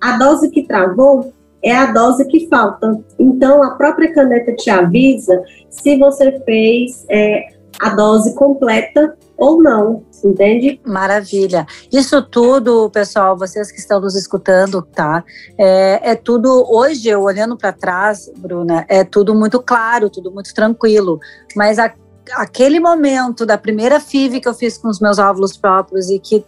A 0.00 0.16
dose 0.16 0.50
que 0.50 0.62
travou 0.62 1.32
é 1.62 1.74
a 1.74 1.92
dose 1.92 2.24
que 2.26 2.46
falta. 2.46 3.00
Então, 3.18 3.62
a 3.62 3.70
própria 3.70 4.12
caneta 4.12 4.54
te 4.54 4.70
avisa 4.70 5.42
se 5.68 5.96
você 5.98 6.38
fez 6.40 7.04
é, 7.08 7.48
a 7.80 7.90
dose 7.90 8.34
completa 8.34 9.16
ou 9.36 9.62
não, 9.62 10.02
entende? 10.24 10.80
Maravilha. 10.84 11.64
Isso 11.92 12.20
tudo, 12.22 12.90
pessoal, 12.90 13.36
vocês 13.36 13.70
que 13.70 13.78
estão 13.78 14.00
nos 14.00 14.16
escutando, 14.16 14.82
tá? 14.82 15.22
É, 15.56 16.10
é 16.10 16.14
tudo, 16.16 16.66
hoje, 16.68 17.08
eu 17.08 17.22
olhando 17.22 17.56
para 17.56 17.72
trás, 17.72 18.30
Bruna, 18.36 18.84
é 18.88 19.04
tudo 19.04 19.34
muito 19.34 19.62
claro, 19.62 20.10
tudo 20.10 20.32
muito 20.32 20.52
tranquilo, 20.52 21.20
mas 21.54 21.78
a, 21.78 21.92
aquele 22.32 22.80
momento 22.80 23.46
da 23.46 23.56
primeira 23.56 24.00
FIV 24.00 24.40
que 24.40 24.48
eu 24.48 24.54
fiz 24.54 24.76
com 24.76 24.88
os 24.88 24.98
meus 24.98 25.18
óvulos 25.18 25.56
próprios 25.56 26.10
e 26.10 26.18
que 26.18 26.44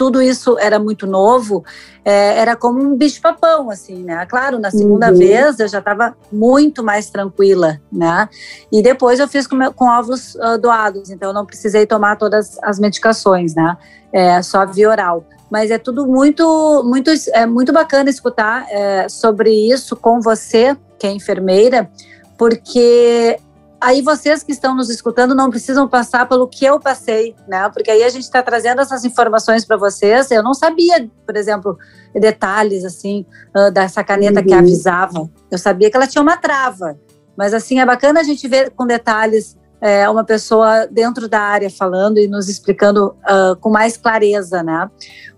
tudo 0.00 0.22
isso 0.22 0.58
era 0.58 0.78
muito 0.78 1.06
novo, 1.06 1.62
é, 2.02 2.38
era 2.38 2.56
como 2.56 2.80
um 2.80 2.96
bicho-papão, 2.96 3.68
assim, 3.68 4.02
né? 4.02 4.24
Claro, 4.24 4.58
na 4.58 4.70
segunda 4.70 5.10
uhum. 5.10 5.18
vez 5.18 5.60
eu 5.60 5.68
já 5.68 5.78
estava 5.78 6.16
muito 6.32 6.82
mais 6.82 7.10
tranquila, 7.10 7.78
né? 7.92 8.26
E 8.72 8.80
depois 8.80 9.20
eu 9.20 9.28
fiz 9.28 9.46
com, 9.46 9.56
meu, 9.56 9.74
com 9.74 9.84
óvulos 9.84 10.36
uh, 10.36 10.56
doados, 10.58 11.10
então 11.10 11.28
eu 11.28 11.34
não 11.34 11.44
precisei 11.44 11.84
tomar 11.84 12.16
todas 12.16 12.58
as 12.62 12.78
medicações, 12.78 13.54
né? 13.54 13.76
É, 14.10 14.40
só 14.40 14.64
via 14.64 14.88
oral. 14.88 15.22
Mas 15.50 15.70
é 15.70 15.76
tudo 15.76 16.06
muito, 16.06 16.82
muito, 16.82 17.10
é 17.34 17.44
muito 17.44 17.70
bacana 17.70 18.08
escutar 18.08 18.64
é, 18.70 19.06
sobre 19.06 19.50
isso 19.50 19.94
com 19.96 20.18
você, 20.18 20.74
que 20.98 21.06
é 21.06 21.10
enfermeira, 21.10 21.90
porque 22.38 23.38
aí 23.80 24.02
vocês 24.02 24.42
que 24.42 24.52
estão 24.52 24.74
nos 24.74 24.90
escutando 24.90 25.34
não 25.34 25.50
precisam 25.50 25.88
passar 25.88 26.28
pelo 26.28 26.46
que 26.46 26.64
eu 26.64 26.78
passei, 26.78 27.34
né? 27.48 27.68
Porque 27.70 27.90
aí 27.90 28.02
a 28.02 28.08
gente 28.08 28.24
está 28.24 28.42
trazendo 28.42 28.80
essas 28.80 29.04
informações 29.04 29.64
para 29.64 29.76
vocês. 29.76 30.30
Eu 30.30 30.42
não 30.42 30.54
sabia, 30.54 31.08
por 31.24 31.36
exemplo, 31.36 31.78
detalhes 32.14 32.84
assim 32.84 33.24
uh, 33.56 33.70
dessa 33.70 34.04
caneta 34.04 34.40
uhum. 34.40 34.46
que 34.46 34.54
avisava. 34.54 35.30
Eu 35.50 35.58
sabia 35.58 35.90
que 35.90 35.96
ela 35.96 36.06
tinha 36.06 36.22
uma 36.22 36.36
trava, 36.36 36.98
mas 37.36 37.54
assim 37.54 37.80
é 37.80 37.86
bacana 37.86 38.20
a 38.20 38.24
gente 38.24 38.46
ver 38.46 38.70
com 38.70 38.86
detalhes 38.86 39.56
é, 39.80 40.08
uma 40.08 40.24
pessoa 40.24 40.86
dentro 40.86 41.26
da 41.26 41.40
área 41.40 41.70
falando 41.70 42.18
e 42.18 42.28
nos 42.28 42.48
explicando 42.48 43.16
uh, 43.24 43.56
com 43.60 43.70
mais 43.70 43.96
clareza, 43.96 44.62
né? 44.62 44.90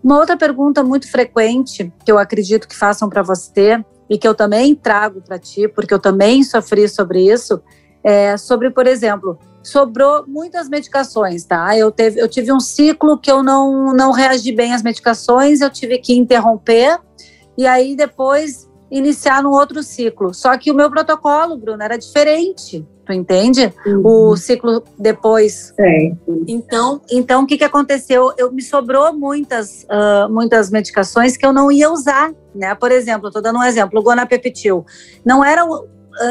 Uma 0.03 0.19
outra 0.19 0.37
pergunta 0.37 0.83
muito 0.83 1.09
frequente 1.09 1.93
que 2.05 2.11
eu 2.11 2.19
acredito 2.19 2.67
que 2.67 2.77
façam 2.77 3.09
para 3.09 3.23
você 3.23 3.83
e 4.11 4.19
que 4.19 4.27
eu 4.27 4.35
também 4.35 4.75
trago 4.75 5.23
para 5.23 5.39
ti, 5.39 5.69
porque 5.69 5.95
eu 5.95 5.99
também 5.99 6.43
sofri 6.43 6.89
sobre 6.89 7.31
isso, 7.33 7.63
é, 8.05 8.37
sobre, 8.37 8.71
por 8.71 8.87
exemplo, 8.87 9.39
sobrou 9.63 10.25
muitas 10.27 10.69
medicações, 10.69 11.45
tá? 11.45 11.77
Eu, 11.77 11.91
teve, 11.91 12.21
eu 12.21 12.29
tive 12.29 12.53
um 12.53 12.61
ciclo 12.61 13.19
que 13.19 13.31
eu 13.31 13.43
não, 13.43 13.95
não 13.95 14.11
reagi 14.11 14.53
bem 14.53 14.73
às 14.73 14.83
medicações, 14.83 15.61
eu 15.61 15.71
tive 15.71 15.99
que 15.99 16.15
interromper 16.15 16.99
e 17.57 17.67
aí 17.67 17.95
depois 17.95 18.69
iniciar 18.91 19.43
num 19.43 19.53
outro 19.53 19.83
ciclo. 19.83 20.35
Só 20.35 20.57
que 20.59 20.71
o 20.71 20.75
meu 20.75 20.91
protocolo, 20.91 21.57
Bruno, 21.57 21.83
era 21.83 21.97
diferente. 21.97 22.87
Tu 23.05 23.13
entende? 23.13 23.73
Uhum. 23.85 24.03
O 24.05 24.37
ciclo 24.37 24.83
depois. 24.99 25.73
Certo. 25.75 26.45
Então, 26.47 27.01
então 27.11 27.43
o 27.43 27.47
que, 27.47 27.59
que 27.59 27.65
aconteceu? 27.65 28.33
Eu 28.37 28.53
me 28.53 28.63
sobrou 28.63 29.13
muitas, 29.13 29.85
uh, 29.85 30.31
muitas 30.31 30.71
medicações 30.71 31.37
que 31.37 31.45
eu 31.45 31.53
não 31.53 31.73
ia 31.73 31.91
usar, 31.91 32.33
né? 32.55 32.75
Por 32.75 32.93
exemplo, 32.93 33.29
estou 33.29 33.43
dando 33.43 33.59
um 33.59 33.65
exemplo, 33.65 33.99
o 33.99 34.03
Gonapeptil. 34.03 34.85
Não 35.25 35.45
era 35.45 35.65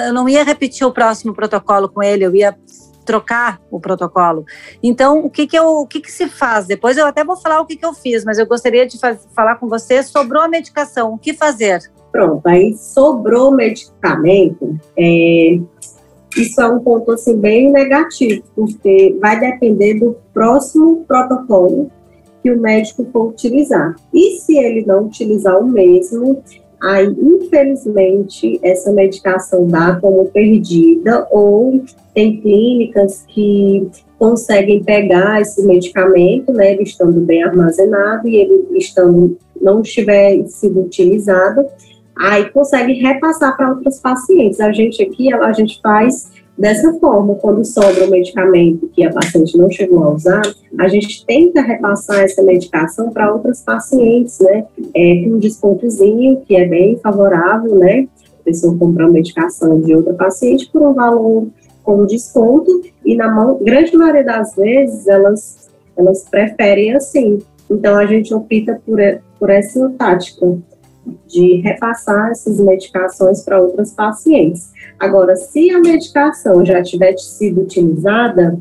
eu 0.07 0.13
não 0.13 0.27
ia 0.27 0.43
repetir 0.43 0.85
o 0.85 0.91
próximo 0.91 1.33
protocolo 1.33 1.89
com 1.89 2.01
ele, 2.01 2.25
eu 2.25 2.35
ia 2.35 2.55
trocar 3.05 3.59
o 3.69 3.79
protocolo. 3.79 4.45
Então, 4.81 5.25
o 5.25 5.29
que 5.29 5.47
que, 5.47 5.57
eu, 5.57 5.79
o 5.79 5.87
que 5.87 5.99
que 5.99 6.11
se 6.11 6.27
faz? 6.27 6.67
Depois 6.67 6.97
eu 6.97 7.05
até 7.05 7.23
vou 7.23 7.35
falar 7.35 7.59
o 7.61 7.65
que 7.65 7.75
que 7.75 7.85
eu 7.85 7.93
fiz, 7.93 8.23
mas 8.23 8.37
eu 8.37 8.45
gostaria 8.45 8.85
de 8.85 8.99
faz, 8.99 9.27
falar 9.35 9.55
com 9.55 9.67
você, 9.67 10.03
sobrou 10.03 10.41
a 10.41 10.47
medicação, 10.47 11.13
o 11.13 11.17
que 11.17 11.33
fazer? 11.33 11.79
Pronto, 12.11 12.45
aí 12.45 12.75
sobrou 12.75 13.51
medicamento, 13.51 14.77
é, 14.97 15.59
isso 16.37 16.61
é 16.61 16.67
um 16.67 16.79
ponto 16.79 17.11
assim 17.11 17.37
bem 17.37 17.71
negativo, 17.71 18.43
porque 18.55 19.17
vai 19.19 19.39
depender 19.39 19.95
do 19.95 20.15
próximo 20.33 21.03
protocolo 21.07 21.91
que 22.41 22.51
o 22.51 22.59
médico 22.59 23.07
for 23.11 23.29
utilizar. 23.29 23.95
E 24.13 24.39
se 24.39 24.57
ele 24.57 24.85
não 24.85 25.05
utilizar 25.05 25.57
o 25.59 25.67
mesmo, 25.67 26.43
Aí, 26.81 27.05
infelizmente, 27.05 28.59
essa 28.63 28.91
medicação 28.91 29.67
dá 29.67 29.99
como 30.01 30.25
perdida, 30.29 31.27
ou 31.29 31.83
tem 32.13 32.41
clínicas 32.41 33.23
que 33.27 33.87
conseguem 34.17 34.83
pegar 34.83 35.41
esse 35.41 35.65
medicamento, 35.65 36.51
né, 36.51 36.73
ele 36.73 36.83
estando 36.83 37.21
bem 37.21 37.43
armazenado 37.43 38.27
e 38.27 38.35
ele 38.35 38.77
estando 38.77 39.37
não 39.61 39.81
estiver 39.81 40.43
sido 40.47 40.81
utilizado, 40.81 41.65
aí 42.17 42.49
consegue 42.49 42.93
repassar 42.93 43.55
para 43.55 43.69
outros 43.69 43.99
pacientes. 43.99 44.59
A 44.59 44.71
gente 44.71 45.03
aqui, 45.03 45.31
a 45.31 45.51
gente 45.53 45.79
faz 45.81 46.30
Dessa 46.57 46.93
forma, 46.99 47.35
quando 47.35 47.65
sobra 47.65 48.05
o 48.05 48.09
medicamento 48.09 48.87
que 48.89 49.03
a 49.03 49.11
paciente 49.11 49.57
não 49.57 49.71
chegou 49.71 50.03
a 50.03 50.13
usar, 50.13 50.41
a 50.77 50.87
gente 50.87 51.25
tenta 51.25 51.61
repassar 51.61 52.19
essa 52.19 52.43
medicação 52.43 53.09
para 53.09 53.33
outras 53.33 53.61
pacientes, 53.61 54.39
né? 54.39 54.65
É, 54.93 55.23
com 55.23 55.31
um 55.31 55.39
descontozinho, 55.39 56.41
que 56.45 56.55
é 56.55 56.67
bem 56.67 56.97
favorável, 56.97 57.75
né? 57.75 58.07
A 58.39 58.43
pessoa 58.43 58.77
comprar 58.77 59.05
uma 59.05 59.13
medicação 59.13 59.81
de 59.81 59.95
outra 59.95 60.13
paciente 60.13 60.69
por 60.71 60.81
um 60.81 60.93
valor 60.93 61.47
com 61.83 62.05
desconto, 62.05 62.81
e 63.03 63.15
na 63.15 63.33
mão, 63.33 63.57
grande 63.61 63.95
maioria 63.97 64.23
das 64.23 64.55
vezes 64.55 65.07
elas, 65.07 65.69
elas 65.97 66.25
preferem 66.29 66.93
assim. 66.93 67.39
Então 67.69 67.97
a 67.97 68.05
gente 68.05 68.33
opta 68.33 68.79
por, 68.85 68.99
por 69.39 69.49
essa 69.49 69.89
tática 69.97 70.57
de 71.27 71.61
repassar 71.61 72.31
essas 72.31 72.59
medicações 72.59 73.43
para 73.43 73.61
outras 73.61 73.91
pacientes. 73.93 74.71
Agora, 74.99 75.35
se 75.35 75.71
a 75.71 75.79
medicação 75.79 76.65
já 76.65 76.81
tiver 76.83 77.17
sido 77.17 77.61
utilizada, 77.61 78.57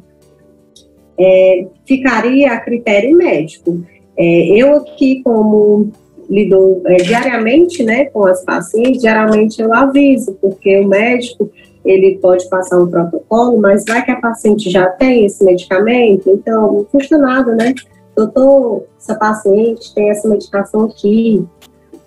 é, 1.18 1.66
ficaria 1.84 2.52
a 2.52 2.60
critério 2.60 3.16
médico. 3.16 3.82
É, 4.16 4.46
eu 4.56 4.76
aqui, 4.76 5.22
como 5.22 5.90
lido 6.28 6.80
é, 6.86 6.96
diariamente 6.96 7.82
né, 7.82 8.06
com 8.06 8.24
as 8.24 8.44
pacientes, 8.44 9.02
geralmente 9.02 9.60
eu 9.60 9.74
aviso, 9.74 10.32
porque 10.40 10.78
o 10.78 10.86
médico 10.86 11.50
ele 11.84 12.18
pode 12.18 12.48
passar 12.48 12.78
um 12.78 12.86
protocolo, 12.86 13.58
mas 13.60 13.84
vai 13.86 14.04
que 14.04 14.10
a 14.10 14.20
paciente 14.20 14.70
já 14.70 14.86
tem 14.86 15.24
esse 15.24 15.44
medicamento, 15.44 16.30
então 16.30 16.72
não 16.74 16.84
custa 16.84 17.16
nada, 17.18 17.54
né? 17.54 17.74
Doutor, 18.14 18.84
essa 18.98 19.14
paciente 19.14 19.94
tem 19.94 20.10
essa 20.10 20.28
medicação 20.28 20.84
aqui, 20.84 21.44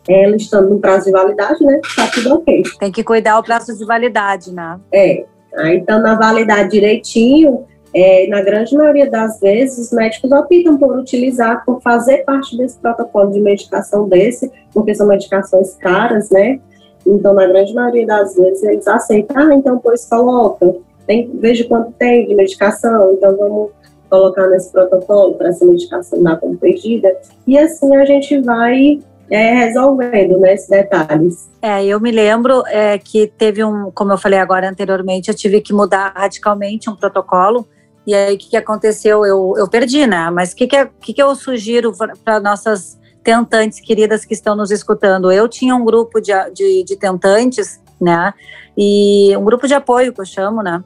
ela 0.07 0.35
estando 0.35 0.69
no 0.69 0.79
prazo 0.79 1.05
de 1.05 1.11
validade, 1.11 1.63
né? 1.63 1.79
Tá 1.95 2.09
tudo 2.13 2.35
ok. 2.35 2.63
Tem 2.79 2.91
que 2.91 3.03
cuidar 3.03 3.39
o 3.39 3.43
prazo 3.43 3.77
de 3.77 3.85
validade, 3.85 4.53
né? 4.53 4.79
É. 4.91 5.25
Aí, 5.55 5.77
então, 5.77 6.01
na 6.01 6.15
validade 6.15 6.71
direitinho, 6.71 7.65
é, 7.93 8.27
na 8.27 8.41
grande 8.41 8.75
maioria 8.75 9.09
das 9.09 9.39
vezes, 9.39 9.87
os 9.87 9.91
médicos 9.91 10.31
optam 10.31 10.77
por 10.77 10.97
utilizar, 10.97 11.63
por 11.63 11.81
fazer 11.81 12.23
parte 12.25 12.57
desse 12.57 12.77
protocolo 12.79 13.31
de 13.31 13.39
medicação 13.39 14.09
desse, 14.09 14.51
porque 14.73 14.95
são 14.95 15.07
medicações 15.07 15.75
caras, 15.75 16.29
né? 16.31 16.59
Então, 17.05 17.33
na 17.33 17.45
grande 17.45 17.73
maioria 17.73 18.07
das 18.07 18.35
vezes, 18.35 18.63
eles 18.63 18.87
aceitam, 18.87 19.37
ah, 19.37 19.53
então, 19.53 19.77
pois 19.77 20.05
coloca, 20.05 20.75
tem, 21.05 21.29
veja 21.35 21.65
quanto 21.65 21.91
tem 21.93 22.27
de 22.27 22.33
medicação, 22.33 23.11
então 23.13 23.35
vamos 23.37 23.71
colocar 24.09 24.47
nesse 24.47 24.71
protocolo 24.71 25.35
para 25.35 25.49
essa 25.49 25.65
medicação 25.65 26.21
dar 26.23 26.37
como 26.37 26.57
perdida. 26.57 27.15
E 27.45 27.57
assim 27.57 27.95
a 27.95 28.05
gente 28.05 28.39
vai 28.41 28.99
é, 29.29 29.53
resolvendo 29.53 30.39
né, 30.39 30.53
esses 30.53 30.69
detalhes. 30.69 31.49
É, 31.61 31.83
eu 31.85 31.99
me 31.99 32.11
lembro 32.11 32.63
é, 32.67 32.97
que 32.97 33.27
teve 33.27 33.63
um, 33.63 33.91
como 33.91 34.11
eu 34.11 34.17
falei 34.17 34.39
agora 34.39 34.69
anteriormente, 34.69 35.29
eu 35.29 35.35
tive 35.35 35.61
que 35.61 35.73
mudar 35.73 36.13
radicalmente 36.15 36.89
um 36.89 36.95
protocolo. 36.95 37.67
E 38.05 38.13
aí, 38.13 38.35
o 38.35 38.37
que, 38.37 38.49
que 38.49 38.57
aconteceu? 38.57 39.25
Eu, 39.25 39.53
eu 39.57 39.69
perdi, 39.69 40.05
né? 40.05 40.29
Mas 40.29 40.51
o 40.51 40.55
que, 40.55 40.67
que, 40.67 40.85
que, 40.99 41.13
que 41.13 41.23
eu 41.23 41.33
sugiro 41.35 41.93
para 42.23 42.39
nossas 42.39 42.99
tentantes 43.23 43.79
queridas 43.79 44.25
que 44.25 44.33
estão 44.33 44.55
nos 44.55 44.71
escutando? 44.71 45.31
Eu 45.31 45.47
tinha 45.47 45.73
um 45.73 45.85
grupo 45.85 46.19
de, 46.19 46.33
de, 46.51 46.83
de 46.83 46.95
tentantes, 46.97 47.81
né? 48.01 48.33
E 48.77 49.35
um 49.37 49.45
grupo 49.45 49.67
de 49.67 49.73
apoio, 49.73 50.13
que 50.13 50.19
eu 50.19 50.25
chamo, 50.25 50.61
né? 50.61 50.83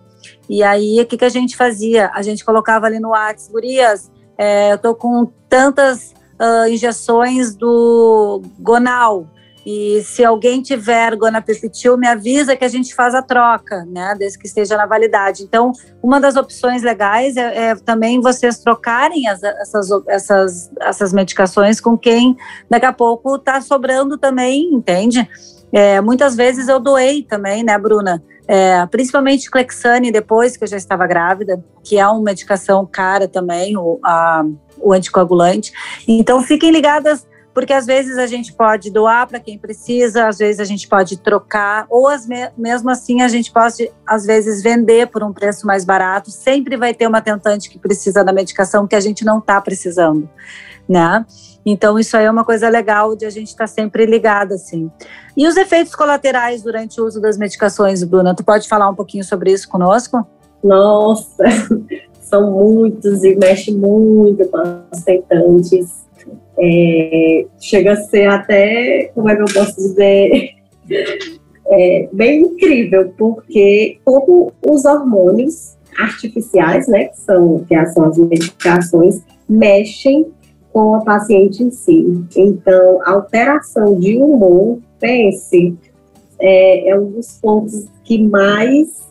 E 0.47 0.61
aí, 0.61 1.01
o 1.01 1.05
que, 1.05 1.17
que 1.17 1.25
a 1.25 1.29
gente 1.29 1.57
fazia? 1.57 2.11
A 2.13 2.21
gente 2.21 2.45
colocava 2.45 2.85
ali 2.85 2.99
no 2.99 3.09
WhatsApp, 3.09 3.51
gurias, 3.51 4.11
é, 4.37 4.73
eu 4.73 4.77
tô 4.77 4.93
com 4.93 5.31
tantas 5.49 6.13
uh, 6.39 6.67
injeções 6.67 7.55
do 7.55 8.41
Gonal, 8.59 9.27
e 9.69 10.01
se 10.01 10.23
alguém 10.23 10.61
tiver 10.61 11.13
Gonapipitil, 11.17 11.97
me 11.97 12.07
avisa 12.07 12.55
que 12.55 12.63
a 12.63 12.69
gente 12.69 12.95
faz 12.95 13.13
a 13.13 13.21
troca, 13.21 13.83
né? 13.85 14.15
Desde 14.17 14.39
que 14.39 14.47
esteja 14.47 14.77
na 14.77 14.85
validade. 14.85 15.43
Então, 15.43 15.73
uma 16.01 16.21
das 16.21 16.37
opções 16.37 16.83
legais 16.83 17.35
é, 17.35 17.71
é 17.71 17.75
também 17.75 18.21
vocês 18.21 18.59
trocarem 18.59 19.27
as, 19.27 19.43
essas, 19.43 19.89
essas, 20.07 20.71
essas 20.79 21.11
medicações 21.11 21.81
com 21.81 21.97
quem 21.97 22.37
daqui 22.69 22.85
a 22.85 22.93
pouco 22.93 23.35
está 23.35 23.59
sobrando 23.59 24.17
também, 24.17 24.73
entende? 24.73 25.29
É, 25.73 25.99
muitas 25.99 26.33
vezes 26.33 26.69
eu 26.69 26.79
doei 26.79 27.23
também, 27.23 27.61
né, 27.61 27.77
Bruna? 27.77 28.23
É, 28.47 28.85
principalmente 28.85 29.51
Clexane 29.51 30.13
depois 30.13 30.55
que 30.55 30.63
eu 30.63 30.67
já 30.69 30.77
estava 30.77 31.05
grávida, 31.05 31.61
que 31.83 31.99
é 31.99 32.07
uma 32.07 32.21
medicação 32.21 32.85
cara 32.89 33.27
também, 33.27 33.73
a, 34.01 34.45
o 34.79 34.93
anticoagulante. 34.93 35.71
Então 36.07 36.41
fiquem 36.41 36.71
ligadas, 36.71 37.27
porque 37.57 37.73
às 37.73 37.87
vezes 37.87 38.19
a 38.19 38.27
gente 38.27 38.53
pode 38.53 38.91
doar 38.91 39.27
para 39.27 39.39
quem 39.39 39.57
precisa, 39.57 40.27
às 40.27 40.37
vezes 40.37 40.59
a 40.59 40.63
gente 40.63 40.87
pode 40.87 41.17
trocar, 41.17 41.87
ou 41.89 42.07
as 42.07 42.27
me 42.27 42.51
mesmo 42.55 42.87
assim 42.89 43.23
a 43.23 43.27
gente 43.27 43.51
pode, 43.51 43.91
às 44.05 44.25
vezes, 44.25 44.61
vender 44.61 45.07
por 45.07 45.23
um 45.23 45.33
preço 45.33 45.65
mais 45.65 45.83
barato. 45.83 46.29
Sempre 46.29 46.77
vai 46.77 46.93
ter 46.93 47.07
uma 47.07 47.19
tentante 47.19 47.67
que 47.67 47.79
precisa 47.79 48.23
da 48.23 48.31
medicação 48.31 48.85
que 48.85 48.95
a 48.95 48.99
gente 48.99 49.25
não 49.25 49.39
está 49.39 49.59
precisando, 49.59 50.29
né? 50.87 51.25
Então, 51.65 51.97
isso 51.97 52.15
aí 52.15 52.25
é 52.25 52.31
uma 52.31 52.45
coisa 52.45 52.69
legal 52.69 53.15
de 53.15 53.25
a 53.25 53.29
gente 53.31 53.47
estar 53.47 53.63
tá 53.63 53.67
sempre 53.67 54.05
ligada, 54.05 54.53
assim. 54.53 54.91
E 55.35 55.47
os 55.47 55.57
efeitos 55.57 55.95
colaterais 55.95 56.61
durante 56.61 57.01
o 57.01 57.05
uso 57.05 57.19
das 57.19 57.37
medicações, 57.37 58.03
Bruna? 58.03 58.35
Tu 58.35 58.43
pode 58.43 58.69
falar 58.69 58.87
um 58.87 58.95
pouquinho 58.95 59.23
sobre 59.23 59.51
isso 59.51 59.67
conosco? 59.67 60.25
Nossa, 60.63 61.43
são 62.29 62.51
muitos 62.51 63.23
e 63.23 63.35
mexe 63.35 63.73
muito 63.73 64.47
com 64.49 64.57
as 64.91 65.03
tentantes. 65.03 66.05
É, 66.59 67.45
chega 67.59 67.93
a 67.93 67.97
ser 67.97 68.27
até, 68.27 69.11
como 69.13 69.29
é 69.29 69.35
que 69.35 69.41
eu 69.41 69.53
posso 69.53 69.75
dizer, 69.75 70.51
é, 71.67 72.09
bem 72.11 72.41
incrível, 72.41 73.13
porque 73.17 73.99
como 74.03 74.51
os 74.65 74.85
hormônios 74.85 75.77
artificiais, 75.97 76.87
né, 76.87 77.05
que 77.05 77.19
são, 77.19 77.65
que 77.67 77.85
são 77.87 78.05
as 78.05 78.17
medicações, 78.17 79.21
mexem 79.47 80.25
com 80.73 80.95
a 80.95 81.01
paciente 81.01 81.63
em 81.63 81.71
si. 81.71 82.23
Então, 82.35 82.99
alteração 83.05 83.97
de 83.99 84.17
humor, 84.17 84.79
pense, 84.99 85.75
é, 86.39 86.89
é 86.89 86.99
um 86.99 87.11
dos 87.11 87.39
pontos 87.39 87.85
que 88.03 88.21
mais 88.21 89.06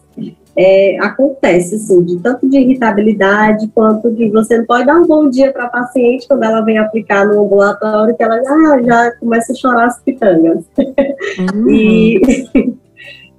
é, 0.57 0.97
acontece, 1.01 1.75
assim, 1.75 2.03
de 2.03 2.19
tanto 2.19 2.49
de 2.49 2.59
irritabilidade 2.59 3.69
quanto 3.75 4.11
de 4.11 4.31
você 4.31 4.57
não 4.59 4.65
pode 4.65 4.87
dar 4.87 4.97
um 4.97 5.07
bom 5.07 5.29
dia 5.29 5.53
para 5.53 5.65
a 5.65 5.69
paciente 5.69 6.27
quando 6.27 6.45
ela 6.45 6.63
vem 6.63 6.79
aplicar 6.79 7.27
no 7.27 7.45
ambulatório, 7.45 8.17
que 8.17 8.23
ela 8.23 8.37
ah, 8.37 8.83
já 8.83 9.11
começa 9.19 9.53
a 9.53 9.55
chorar 9.55 9.87
as 9.87 10.01
pitangas. 10.01 10.65
Uhum. 11.39 11.71
e 11.71 12.21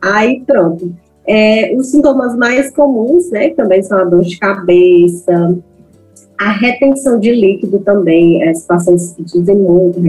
aí 0.02 0.44
pronto. 0.46 0.94
É, 1.26 1.76
os 1.76 1.88
sintomas 1.88 2.38
mais 2.38 2.72
comuns, 2.72 3.30
né, 3.32 3.50
também 3.50 3.82
são 3.82 3.98
a 3.98 4.06
dor 4.06 4.22
de 4.22 4.38
cabeça, 4.38 5.58
a 6.38 6.52
retenção 6.52 7.20
de 7.20 7.32
líquido 7.34 7.80
também, 7.80 8.48
as 8.48 8.66
pacientes 8.66 9.14
que 9.14 9.24
dizem 9.24 9.58
muito, 9.58 10.00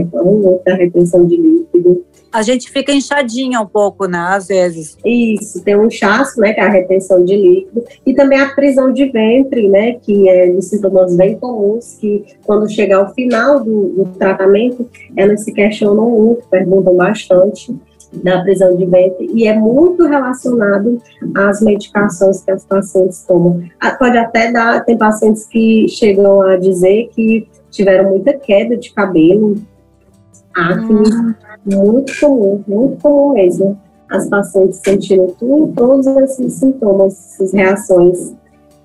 da 0.63 0.75
retenção 0.75 1.25
de 1.25 1.35
líquido. 1.35 2.05
A 2.31 2.41
gente 2.41 2.71
fica 2.71 2.91
inchadinha 2.91 3.59
um 3.59 3.65
pouco, 3.65 4.05
né, 4.05 4.19
às 4.19 4.47
vezes. 4.47 4.97
Isso, 5.03 5.63
tem 5.63 5.75
um 5.75 5.87
inchaço, 5.87 6.39
né, 6.39 6.53
que 6.53 6.59
é 6.59 6.63
a 6.63 6.69
retenção 6.69 7.23
de 7.25 7.35
líquido, 7.35 7.83
e 8.05 8.13
também 8.13 8.39
a 8.39 8.49
prisão 8.49 8.91
de 8.91 9.05
ventre, 9.05 9.67
né, 9.67 9.93
que 9.93 10.29
é 10.29 10.51
dos 10.51 10.65
sintomas 10.65 11.15
bem 11.15 11.37
comuns, 11.37 11.97
que 11.99 12.23
quando 12.45 12.69
chega 12.69 12.97
ao 12.97 13.13
final 13.13 13.63
do, 13.63 13.89
do 13.89 14.05
tratamento, 14.17 14.87
elas 15.15 15.43
se 15.43 15.51
questionam 15.51 16.09
muito, 16.09 16.47
perguntam 16.47 16.95
bastante 16.95 17.75
da 18.11 18.41
prisão 18.41 18.75
de 18.75 18.85
ventre 18.85 19.29
e 19.33 19.47
é 19.47 19.53
muito 19.53 20.05
relacionado 20.05 20.99
às 21.35 21.61
medicações 21.61 22.41
que 22.41 22.51
as 22.51 22.65
pacientes 22.65 23.23
tomam. 23.23 23.63
Ah, 23.79 23.91
pode 23.91 24.17
até 24.17 24.51
dar, 24.51 24.83
tem 24.83 24.97
pacientes 24.97 25.45
que 25.45 25.87
chegam 25.87 26.41
a 26.41 26.57
dizer 26.57 27.09
que 27.13 27.47
tiveram 27.69 28.09
muita 28.09 28.33
queda 28.33 28.75
de 28.75 28.91
cabelo, 28.91 29.55
acne, 30.55 31.07
hum. 31.07 31.33
Muito 31.65 32.19
comum, 32.19 32.63
muito 32.67 33.01
comum 33.01 33.33
mesmo. 33.33 33.79
As 34.09 34.27
pacientes 34.27 34.79
sentindo 34.83 35.35
tudo, 35.37 35.71
todos 35.75 36.07
esses 36.07 36.53
sintomas, 36.53 37.13
essas 37.13 37.53
reações 37.53 38.33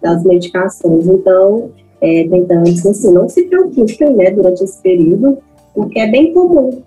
das 0.03 0.23
medicações. 0.23 1.07
Então, 1.07 1.71
é, 2.01 2.29
tentando 2.29 2.69
assim, 2.69 3.13
não 3.13 3.29
se 3.29 3.45
preocupem, 3.45 4.15
né, 4.15 4.31
durante 4.31 4.65
esse 4.65 4.81
período, 4.83 5.39
porque 5.75 5.99
é 5.99 6.11
bem 6.11 6.33
comum 6.35 6.83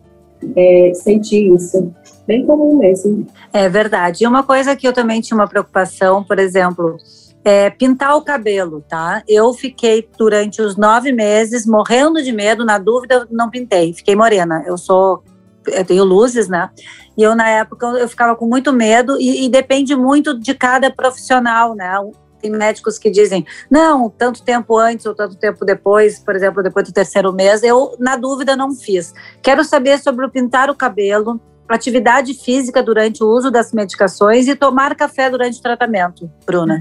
é, 0.56 0.91
sentir 0.93 1.52
isso 1.54 1.91
bem 2.28 2.45
comum 2.45 2.78
mesmo. 2.78 3.26
É 3.54 3.69
verdade. 3.69 4.23
E 4.23 4.28
uma 4.28 4.43
coisa 4.43 4.76
que 4.76 4.88
eu 4.88 4.93
também 4.93 5.21
tinha 5.21 5.38
uma 5.38 5.47
preocupação, 5.47 6.23
por 6.23 6.38
exemplo, 6.38 6.97
é 7.43 7.69
pintar 7.69 8.17
o 8.17 8.21
cabelo, 8.21 8.84
tá? 8.88 9.23
Eu 9.28 9.54
fiquei 9.54 10.08
durante 10.17 10.62
os 10.62 10.76
nove 10.76 11.13
meses 11.13 11.65
morrendo 11.65 12.21
de 12.21 12.34
medo, 12.34 12.65
na 12.65 12.78
dúvida, 12.78 13.26
não 13.32 13.50
pintei, 13.50 13.93
fiquei 13.93 14.15
morena. 14.15 14.63
Eu 14.67 14.78
sou, 14.78 15.23
eu 15.67 15.86
tenho 15.86 16.03
luzes, 16.03 16.47
né? 16.47 16.69
E 17.17 17.23
eu, 17.23 17.36
na 17.36 17.49
época, 17.49 17.86
eu 17.88 18.08
ficava 18.08 18.36
com 18.36 18.45
muito 18.45 18.71
medo 18.71 19.19
e, 19.19 19.45
e 19.45 19.49
depende 19.49 19.95
muito 19.95 20.38
de 20.39 20.53
cada 20.53 20.91
profissional, 20.91 21.75
né? 21.75 21.93
Tem 22.41 22.51
médicos 22.51 22.99
que 22.99 23.10
dizem, 23.10 23.45
não, 23.69 24.10
tanto 24.10 24.43
tempo 24.43 24.77
antes 24.77 25.06
ou 25.06 25.15
tanto 25.15 25.36
tempo 25.36 25.65
depois, 25.65 26.19
por 26.19 26.36
exemplo, 26.36 26.62
depois 26.62 26.88
do 26.88 26.93
terceiro 26.93 27.34
mês, 27.34 27.63
eu, 27.63 27.95
na 27.99 28.15
dúvida, 28.15 28.56
não 28.56 28.73
fiz. 28.75 29.13
Quero 29.41 29.63
saber 29.63 29.97
sobre 29.97 30.25
o 30.25 30.30
pintar 30.30 30.69
o 30.69 30.75
cabelo, 30.75 31.41
atividade 31.67 32.34
física 32.34 32.82
durante 32.84 33.23
o 33.23 33.27
uso 33.27 33.49
das 33.49 33.73
medicações 33.73 34.47
e 34.47 34.56
tomar 34.56 34.95
café 34.95 35.30
durante 35.30 35.60
o 35.60 35.62
tratamento, 35.62 36.30
Bruna. 36.45 36.80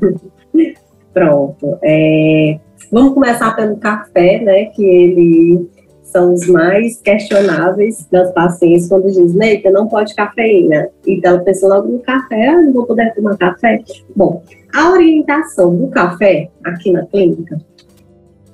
Pronto. 1.13 1.79
É, 1.83 2.61
vamos 2.93 3.15
começar 3.15 3.57
pelo 3.57 3.79
café, 3.79 4.39
né? 4.41 4.67
Que 4.67 4.85
ele 4.85 5.71
são 6.17 6.33
os 6.33 6.47
mais 6.47 6.99
questionáveis 7.03 8.09
das 8.11 8.33
pacientes 8.33 8.89
quando 8.89 9.11
diz, 9.11 9.35
Neita, 9.35 9.71
não 9.71 9.87
pode 9.87 10.15
cafeína. 10.15 10.89
Então 11.07 11.35
ela 11.35 11.45
pensa 11.45 11.69
logo 11.69 11.89
no 11.89 11.99
café, 11.99 12.49
ah, 12.49 12.63
não 12.63 12.73
vou 12.73 12.87
poder 12.87 13.13
tomar 13.15 13.37
café. 13.37 13.83
Bom, 14.15 14.43
a 14.75 14.93
orientação 14.93 15.77
do 15.77 15.89
café 15.89 16.49
aqui 16.65 16.91
na 16.91 17.05
clínica 17.05 17.59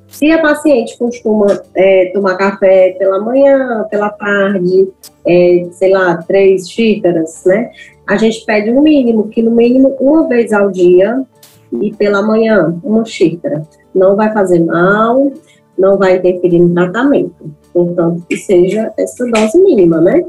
se 0.08 0.30
a 0.30 0.42
paciente 0.42 0.98
costuma 0.98 1.62
é, 1.74 2.10
tomar 2.12 2.36
café 2.36 2.96
pela 2.98 3.18
manhã, 3.18 3.86
pela 3.90 4.10
tarde, 4.10 4.88
é, 5.26 5.66
sei 5.70 5.90
lá, 5.90 6.16
três 6.16 6.68
xícaras, 6.68 7.44
né? 7.46 7.70
A 8.06 8.16
gente 8.18 8.44
pede 8.44 8.70
um 8.70 8.82
mínimo, 8.82 9.28
que 9.28 9.40
no 9.40 9.52
mínimo 9.52 9.96
uma 10.00 10.28
vez 10.28 10.52
ao 10.52 10.70
dia 10.70 11.22
e 11.80 11.94
pela 11.94 12.20
manhã, 12.22 12.78
uma 12.84 13.04
xícara. 13.06 13.62
Não 13.94 14.14
vai 14.14 14.32
fazer 14.32 14.60
mal, 14.60 15.32
não 15.78 15.98
vai 15.98 16.16
interferir 16.16 16.60
no 16.60 16.74
tratamento. 16.74 17.50
Portanto, 17.72 18.24
que 18.28 18.36
seja 18.36 18.92
essa 18.98 19.24
dose 19.26 19.58
mínima, 19.58 20.00
né? 20.00 20.24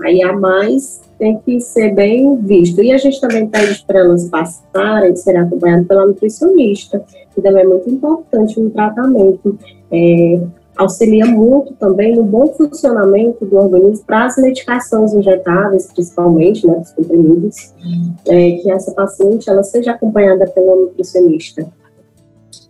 Aí 0.00 0.22
a 0.22 0.32
mais 0.32 1.02
tem 1.18 1.38
que 1.38 1.60
ser 1.60 1.94
bem 1.94 2.36
visto. 2.36 2.82
E 2.82 2.92
a 2.92 2.98
gente 2.98 3.20
também 3.20 3.46
pede 3.48 3.84
para 3.86 4.00
elas 4.00 4.28
passarem, 4.28 5.14
ser 5.16 5.36
acompanhadas 5.36 5.86
pela 5.86 6.06
nutricionista, 6.06 7.04
que 7.34 7.40
também 7.40 7.62
é 7.62 7.66
muito 7.66 7.88
importante 7.88 8.60
no 8.60 8.70
tratamento. 8.70 9.58
É, 9.90 10.40
auxilia 10.76 11.26
muito 11.26 11.72
também 11.74 12.16
no 12.16 12.24
bom 12.24 12.48
funcionamento 12.48 13.44
do 13.46 13.56
organismo 13.56 14.04
para 14.04 14.26
as 14.26 14.36
medicações 14.36 15.14
injetáveis, 15.14 15.86
principalmente, 15.92 16.66
né, 16.66 16.78
os 16.82 16.90
comprimidos, 16.90 17.72
é, 18.26 18.50
que 18.52 18.70
essa 18.70 18.92
paciente 18.92 19.48
ela 19.48 19.62
seja 19.62 19.92
acompanhada 19.92 20.46
pela 20.48 20.74
nutricionista 20.74 21.66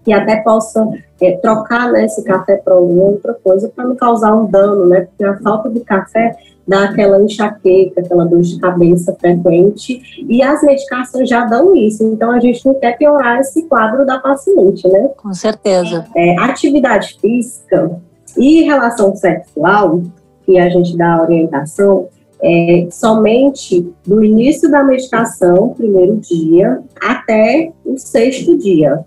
e 0.06 0.12
até 0.12 0.36
possa 0.42 0.86
é, 1.26 1.36
trocar 1.38 1.90
né, 1.90 2.04
esse 2.04 2.22
café 2.24 2.56
para 2.56 2.74
alguma 2.74 3.02
outra 3.04 3.34
coisa 3.34 3.68
para 3.68 3.84
não 3.84 3.96
causar 3.96 4.34
um 4.34 4.46
dano, 4.46 4.86
né? 4.86 5.02
Porque 5.02 5.24
a 5.24 5.36
falta 5.38 5.70
de 5.70 5.80
café 5.80 6.36
dá 6.66 6.84
aquela 6.84 7.22
enxaqueca, 7.22 8.00
aquela 8.00 8.24
dor 8.24 8.40
de 8.40 8.58
cabeça 8.58 9.14
frequente, 9.14 10.24
e 10.28 10.42
as 10.42 10.62
medicações 10.62 11.28
já 11.28 11.44
dão 11.44 11.76
isso, 11.76 12.04
então 12.04 12.30
a 12.30 12.40
gente 12.40 12.64
não 12.64 12.74
quer 12.74 12.96
piorar 12.96 13.40
esse 13.40 13.64
quadro 13.64 14.06
da 14.06 14.18
paciente, 14.18 14.88
né? 14.88 15.10
Com 15.16 15.32
certeza. 15.34 16.06
É, 16.16 16.38
atividade 16.38 17.18
física 17.20 18.00
e 18.36 18.62
relação 18.62 19.14
sexual, 19.14 20.02
que 20.44 20.58
a 20.58 20.68
gente 20.68 20.96
dá 20.96 21.14
a 21.14 21.22
orientação, 21.22 22.08
é, 22.42 22.88
somente 22.90 23.90
do 24.06 24.22
início 24.22 24.70
da 24.70 24.82
medicação, 24.82 25.70
primeiro 25.70 26.16
dia, 26.16 26.82
até 27.00 27.72
o 27.84 27.96
sexto 27.96 28.56
dia 28.58 29.04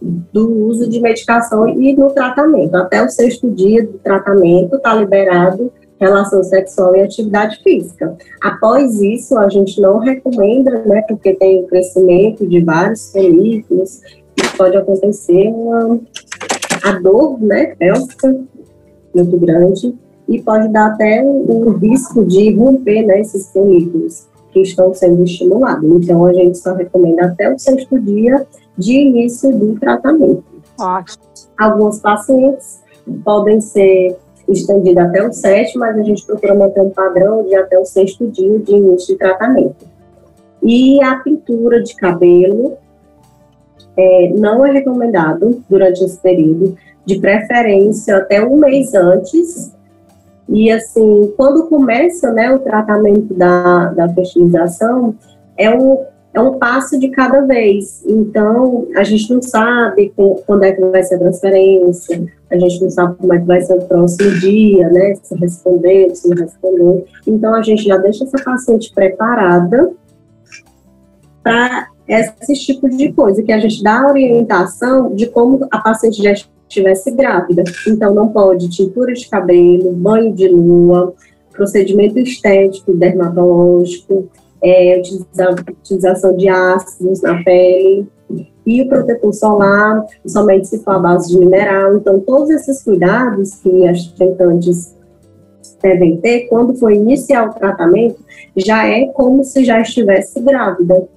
do 0.00 0.66
uso 0.66 0.88
de 0.88 1.00
medicação 1.00 1.68
e 1.68 1.94
no 1.94 2.10
tratamento. 2.10 2.74
Até 2.76 3.04
o 3.04 3.08
sexto 3.08 3.50
dia 3.50 3.84
do 3.84 3.98
tratamento 3.98 4.76
está 4.76 4.94
liberado 4.94 5.72
relação 6.00 6.42
sexual 6.44 6.94
e 6.94 7.02
atividade 7.02 7.60
física. 7.62 8.16
Após 8.40 9.00
isso, 9.00 9.36
a 9.36 9.48
gente 9.48 9.80
não 9.80 9.98
recomenda, 9.98 10.82
né, 10.84 11.02
porque 11.08 11.34
tem 11.34 11.62
o 11.62 11.66
crescimento 11.66 12.46
de 12.46 12.60
vários 12.60 13.10
folículos, 13.10 14.00
pode 14.56 14.76
acontecer 14.76 15.48
uma 15.48 16.00
a 16.84 16.92
dor, 17.00 17.40
né, 17.40 17.74
pélvica 17.76 18.40
muito 19.14 19.36
grande, 19.38 19.94
e 20.28 20.40
pode 20.40 20.68
dar 20.68 20.92
até 20.92 21.24
o, 21.24 21.70
risco 21.72 22.24
de 22.24 22.54
romper, 22.54 23.02
né, 23.04 23.20
esses 23.20 23.50
folículos 23.50 24.28
que 24.52 24.60
estão 24.60 24.94
sendo 24.94 25.24
estimulados. 25.24 25.90
Então, 25.90 26.24
a 26.26 26.32
gente 26.32 26.58
só 26.58 26.74
recomenda 26.74 27.26
até 27.26 27.52
o 27.52 27.58
sexto 27.58 27.98
dia 27.98 28.46
de 28.78 28.92
início 28.92 29.50
do 29.56 29.78
tratamento. 29.78 30.44
Ótimo. 30.78 31.24
Alguns 31.58 31.98
pacientes 31.98 32.80
podem 33.24 33.60
ser 33.60 34.16
estendidos 34.48 35.04
até 35.04 35.26
o 35.26 35.32
sétimo, 35.32 35.80
mas 35.80 35.98
a 35.98 36.02
gente 36.02 36.24
procura 36.24 36.54
manter 36.54 36.80
um 36.80 36.90
padrão 36.90 37.42
de 37.44 37.54
até 37.54 37.78
o 37.78 37.84
sexto 37.84 38.26
dia 38.28 38.58
de 38.58 38.72
início 38.72 39.14
de 39.14 39.18
tratamento. 39.18 39.86
E 40.62 41.02
a 41.02 41.16
pintura 41.16 41.82
de 41.82 41.94
cabelo 41.94 42.76
é, 43.96 44.32
não 44.36 44.64
é 44.64 44.70
recomendado 44.70 45.62
durante 45.68 46.04
esse 46.04 46.18
período, 46.18 46.76
de 47.04 47.18
preferência 47.18 48.16
até 48.16 48.44
um 48.44 48.56
mês 48.56 48.94
antes. 48.94 49.72
E 50.48 50.70
assim, 50.70 51.32
quando 51.36 51.66
começa 51.68 52.30
né, 52.32 52.50
o 52.54 52.58
tratamento 52.58 53.34
da, 53.34 53.86
da 53.92 54.08
fertilização, 54.10 55.14
é 55.56 55.74
um, 55.74 56.04
é 56.34 56.40
um 56.40 56.58
passo 56.58 56.98
de 56.98 57.08
cada 57.08 57.40
vez. 57.42 58.04
Então, 58.06 58.86
a 58.94 59.02
gente 59.02 59.32
não 59.32 59.42
sabe 59.42 60.12
quando 60.46 60.64
é 60.64 60.72
que 60.72 60.80
vai 60.80 61.02
ser 61.02 61.16
a 61.16 61.18
transferência, 61.18 62.26
a 62.50 62.58
gente 62.58 62.82
não 62.82 62.90
sabe 62.90 63.16
como 63.16 63.32
é 63.34 63.38
que 63.38 63.46
vai 63.46 63.60
ser 63.60 63.74
o 63.74 63.82
próximo 63.82 64.30
dia, 64.38 64.88
né? 64.90 65.14
Se 65.22 65.34
respondeu, 65.34 66.14
se 66.14 66.28
não 66.28 66.36
respondeu. 66.36 67.04
Então, 67.26 67.54
a 67.54 67.62
gente 67.62 67.82
já 67.82 67.96
deixa 67.96 68.24
essa 68.24 68.42
paciente 68.42 68.92
preparada 68.94 69.90
para 71.42 71.88
esse 72.06 72.54
tipo 72.54 72.88
de 72.88 73.12
coisa, 73.12 73.42
que 73.42 73.52
a 73.52 73.58
gente 73.58 73.82
dá 73.82 74.00
a 74.00 74.10
orientação 74.10 75.14
de 75.14 75.26
como 75.26 75.66
a 75.70 75.78
paciente 75.78 76.22
já 76.22 76.32
estivesse 76.32 77.10
grávida. 77.10 77.64
Então, 77.86 78.14
não 78.14 78.28
pode 78.28 78.68
tintura 78.68 79.12
de 79.12 79.28
cabelo, 79.28 79.92
banho 79.92 80.32
de 80.32 80.48
lua, 80.48 81.14
procedimento 81.52 82.18
estético, 82.18 82.94
dermatológico, 82.94 84.28
é, 84.62 85.00
utilização 85.00 86.36
de 86.36 86.48
ácidos 86.48 87.22
na 87.22 87.42
pele, 87.42 88.06
e 88.66 88.82
o 88.82 88.88
protetor 88.88 89.32
solar, 89.32 90.04
somente 90.26 90.68
se 90.68 90.78
for 90.80 90.96
à 90.96 90.98
base 90.98 91.30
de 91.30 91.38
mineral. 91.38 91.96
Então, 91.96 92.20
todos 92.20 92.50
esses 92.50 92.82
cuidados 92.82 93.54
que 93.54 93.88
as 93.88 94.08
tentantes 94.08 94.94
devem 95.82 96.18
ter 96.18 96.48
quando 96.48 96.74
for 96.74 96.92
iniciar 96.92 97.48
o 97.48 97.54
tratamento, 97.54 98.18
já 98.56 98.86
é 98.86 99.06
como 99.06 99.42
se 99.42 99.64
já 99.64 99.80
estivesse 99.80 100.40
grávida, 100.40 101.08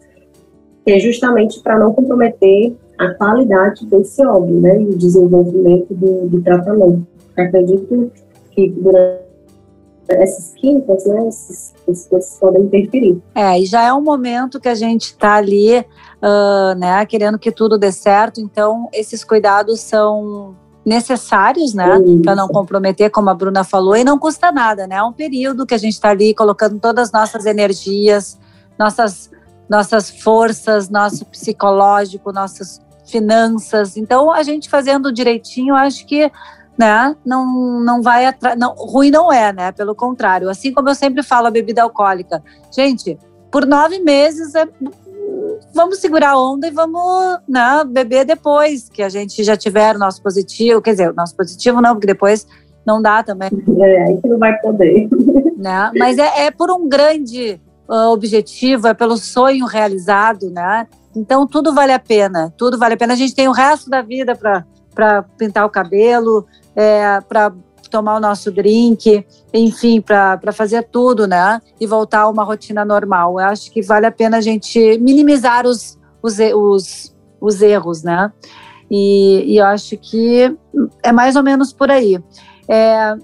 que 0.86 0.91
é 0.91 0.99
justamente 0.99 1.62
para 1.62 1.77
não 1.77 1.93
comprometer 1.93 2.73
a 2.97 3.13
qualidade 3.15 3.86
desse 3.88 4.25
óvulo, 4.25 4.62
né, 4.62 4.80
e 4.80 4.86
o 4.86 4.97
desenvolvimento 4.97 5.93
do, 5.93 6.30
do 6.30 6.41
tratamento. 6.41 7.06
Acredito 7.36 8.12
que 8.51 8.69
durante 8.69 9.31
essas 10.13 10.54
químicas, 10.54 11.06
né, 11.06 11.28
esses, 11.28 11.74
essas 11.88 12.08
coisas 12.08 12.38
podem 12.39 12.63
interferir. 12.63 13.21
É, 13.36 13.60
e 13.60 13.65
já 13.65 13.84
é 13.84 13.93
um 13.93 14.02
momento 14.02 14.60
que 14.60 14.69
a 14.69 14.76
gente 14.76 15.06
está 15.06 15.36
ali, 15.36 15.80
uh, 15.80 16.78
né, 16.78 17.06
querendo 17.06 17.39
que 17.39 17.52
tudo 17.52 17.78
dê 17.78 17.91
certo, 17.91 18.39
então 18.41 18.89
esses 18.93 19.24
cuidados 19.24 19.80
são 19.80 20.56
necessários, 20.86 21.74
né, 21.74 22.00
para 22.24 22.36
não 22.36 22.47
comprometer, 22.47 23.10
como 23.12 23.30
a 23.30 23.34
Bruna 23.34 23.63
falou, 23.63 23.95
e 23.95 24.04
não 24.04 24.17
custa 24.17 24.52
nada, 24.52 24.88
né, 24.88 24.95
é 24.95 25.04
um 25.04 25.13
período 25.13 25.65
que 25.65 25.74
a 25.74 25.78
gente 25.78 25.93
está 25.93 26.10
ali 26.10 26.34
colocando 26.34 26.80
todas 26.80 27.10
as 27.10 27.12
nossas 27.12 27.45
energias, 27.45 28.39
nossas 28.78 29.30
nossas 29.71 30.10
forças, 30.10 30.89
nosso 30.89 31.26
psicológico, 31.28 32.34
nossas 32.34 32.82
finanças. 33.06 33.95
Então, 33.95 34.30
a 34.30 34.43
gente 34.43 34.69
fazendo 34.69 35.13
direitinho, 35.13 35.74
acho 35.74 36.06
que 36.06 36.30
né? 36.77 37.15
Não, 37.25 37.79
não 37.79 38.01
vai 38.01 38.25
atrás. 38.25 38.57
Não, 38.57 38.73
ruim 38.73 39.12
não 39.12 39.31
é, 39.31 39.53
né? 39.53 39.71
Pelo 39.71 39.95
contrário. 39.95 40.49
Assim 40.49 40.73
como 40.73 40.89
eu 40.89 40.95
sempre 40.95 41.23
falo 41.23 41.47
a 41.47 41.51
bebida 41.51 41.84
alcoólica. 41.84 42.43
Gente, 42.75 43.17
por 43.51 43.65
nove 43.65 43.99
meses 43.99 44.55
é, 44.55 44.67
vamos 45.73 45.99
segurar 45.99 46.31
a 46.31 46.39
onda 46.39 46.67
e 46.67 46.71
vamos 46.71 47.39
né, 47.47 47.84
beber 47.88 48.25
depois 48.25 48.89
que 48.89 49.03
a 49.03 49.10
gente 49.10 49.43
já 49.43 49.55
tiver 49.55 49.95
o 49.95 49.99
nosso 49.99 50.21
positivo. 50.21 50.81
Quer 50.81 50.91
dizer, 50.91 51.12
o 51.12 51.13
nosso 51.13 51.36
positivo 51.36 51.81
não, 51.81 51.93
porque 51.93 52.07
depois 52.07 52.47
não 52.86 53.01
dá 53.01 53.23
também. 53.23 53.49
É, 53.79 54.03
aí 54.03 54.21
que 54.21 54.27
não 54.27 54.39
vai 54.39 54.57
poder. 54.60 55.10
Né? 55.62 55.91
Mas 55.95 56.17
é, 56.17 56.47
é 56.47 56.49
por 56.49 56.71
um 56.71 56.89
grande 56.89 57.62
uh, 57.88 58.12
objetivo, 58.12 58.88
é 58.88 58.95
pelo 58.95 59.15
sonho 59.15 59.67
realizado, 59.67 60.49
né? 60.49 60.88
Então 61.15 61.45
tudo 61.45 61.71
vale 61.71 61.93
a 61.93 61.99
pena, 61.99 62.51
tudo 62.57 62.79
vale 62.79 62.95
a 62.95 62.97
pena. 62.97 63.13
A 63.13 63.15
gente 63.15 63.36
tem 63.36 63.47
o 63.47 63.51
resto 63.51 63.88
da 63.88 64.01
vida 64.01 64.36
para 64.36 65.21
pintar 65.38 65.63
o 65.63 65.69
cabelo, 65.69 66.47
é, 66.75 67.19
para 67.21 67.53
tomar 67.89 68.15
o 68.15 68.19
nosso 68.19 68.51
drink, 68.51 69.25
enfim, 69.53 70.01
para 70.01 70.51
fazer 70.51 70.84
tudo, 70.84 71.27
né? 71.27 71.62
E 71.79 71.86
voltar 71.86 72.21
a 72.21 72.29
uma 72.29 72.43
rotina 72.43 72.86
normal. 72.86 73.39
Eu 73.39 73.45
acho 73.45 73.69
que 73.71 73.81
vale 73.81 74.05
a 74.05 74.12
pena 74.12 74.38
a 74.38 74.41
gente 74.41 74.97
minimizar 74.99 75.67
os, 75.67 75.99
os, 76.23 76.38
os, 76.39 77.15
os 77.39 77.62
erros, 77.62 78.01
né? 78.01 78.31
E, 78.89 79.53
e, 79.53 79.57
eu 79.57 79.65
acho 79.65 79.97
que 79.97 80.57
é 81.03 81.12
mais 81.12 81.36
ou 81.36 81.43
menos 81.43 81.71
por 81.71 81.89
aí. 81.91 82.21
É, 82.67 83.15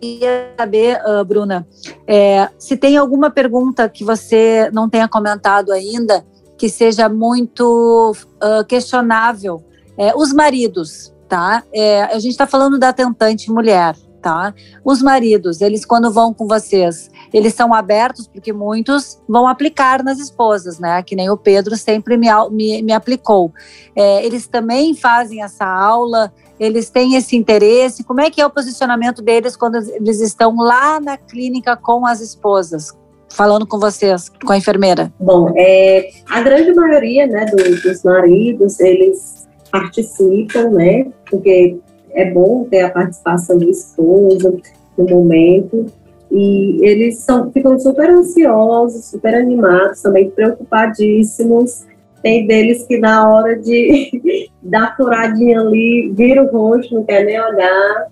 queria 0.00 0.54
saber, 0.58 1.00
uh, 1.06 1.24
Bruna, 1.24 1.66
é, 2.06 2.48
se 2.58 2.76
tem 2.76 2.96
alguma 2.96 3.30
pergunta 3.30 3.88
que 3.88 4.04
você 4.04 4.70
não 4.72 4.88
tenha 4.88 5.08
comentado 5.08 5.72
ainda, 5.72 6.24
que 6.56 6.68
seja 6.68 7.08
muito 7.08 8.12
uh, 8.12 8.64
questionável. 8.66 9.62
É, 9.98 10.14
os 10.14 10.32
maridos, 10.32 11.14
tá? 11.28 11.62
É, 11.72 12.02
a 12.02 12.18
gente 12.18 12.32
está 12.32 12.46
falando 12.46 12.78
da 12.78 12.92
tentante 12.92 13.50
mulher, 13.50 13.94
tá? 14.22 14.54
Os 14.84 15.02
maridos, 15.02 15.60
eles 15.60 15.84
quando 15.84 16.10
vão 16.12 16.32
com 16.32 16.46
vocês, 16.46 17.10
eles 17.32 17.54
são 17.54 17.72
abertos 17.72 18.26
porque 18.26 18.52
muitos 18.52 19.20
vão 19.28 19.46
aplicar 19.46 20.02
nas 20.02 20.18
esposas, 20.18 20.78
né? 20.78 21.02
Que 21.02 21.14
nem 21.14 21.30
o 21.30 21.36
Pedro 21.36 21.76
sempre 21.76 22.16
me, 22.16 22.28
me, 22.50 22.82
me 22.82 22.92
aplicou. 22.92 23.52
É, 23.94 24.24
eles 24.24 24.46
também 24.46 24.94
fazem 24.94 25.42
essa 25.42 25.64
aula, 25.64 26.32
eles 26.58 26.90
têm 26.90 27.14
esse 27.14 27.36
interesse. 27.36 28.04
Como 28.04 28.20
é 28.20 28.30
que 28.30 28.40
é 28.40 28.46
o 28.46 28.50
posicionamento 28.50 29.22
deles 29.22 29.56
quando 29.56 29.76
eles 29.76 30.20
estão 30.20 30.56
lá 30.56 31.00
na 31.00 31.16
clínica 31.16 31.76
com 31.76 32.06
as 32.06 32.20
esposas? 32.20 32.92
Falando 33.28 33.66
com 33.66 33.78
vocês, 33.78 34.30
com 34.44 34.52
a 34.52 34.56
enfermeira. 34.56 35.12
Bom, 35.20 35.52
é, 35.56 36.08
a 36.30 36.40
grande 36.40 36.72
maioria 36.72 37.26
né, 37.26 37.44
dos, 37.46 37.82
dos 37.82 38.02
maridos, 38.02 38.80
eles 38.80 39.45
participam, 39.80 40.70
né? 40.70 41.06
Porque 41.30 41.78
é 42.12 42.30
bom 42.30 42.64
ter 42.64 42.82
a 42.82 42.90
participação 42.90 43.58
do 43.58 43.68
esposo 43.70 44.60
no 44.96 45.04
momento. 45.04 45.86
E 46.30 46.84
eles 46.84 47.18
são, 47.18 47.50
ficam 47.52 47.78
super 47.78 48.10
ansiosos, 48.10 49.06
super 49.06 49.34
animados, 49.34 50.02
também 50.02 50.30
preocupadíssimos. 50.30 51.86
Tem 52.22 52.46
deles 52.46 52.84
que 52.86 52.98
na 52.98 53.28
hora 53.28 53.56
de 53.56 54.50
dar 54.62 54.96
furadinha 54.96 55.60
ali, 55.60 56.12
vira 56.14 56.42
o 56.42 56.50
rosto, 56.50 56.94
não 56.94 57.04
quer 57.04 57.24
nem 57.24 57.40
olhar. 57.40 58.08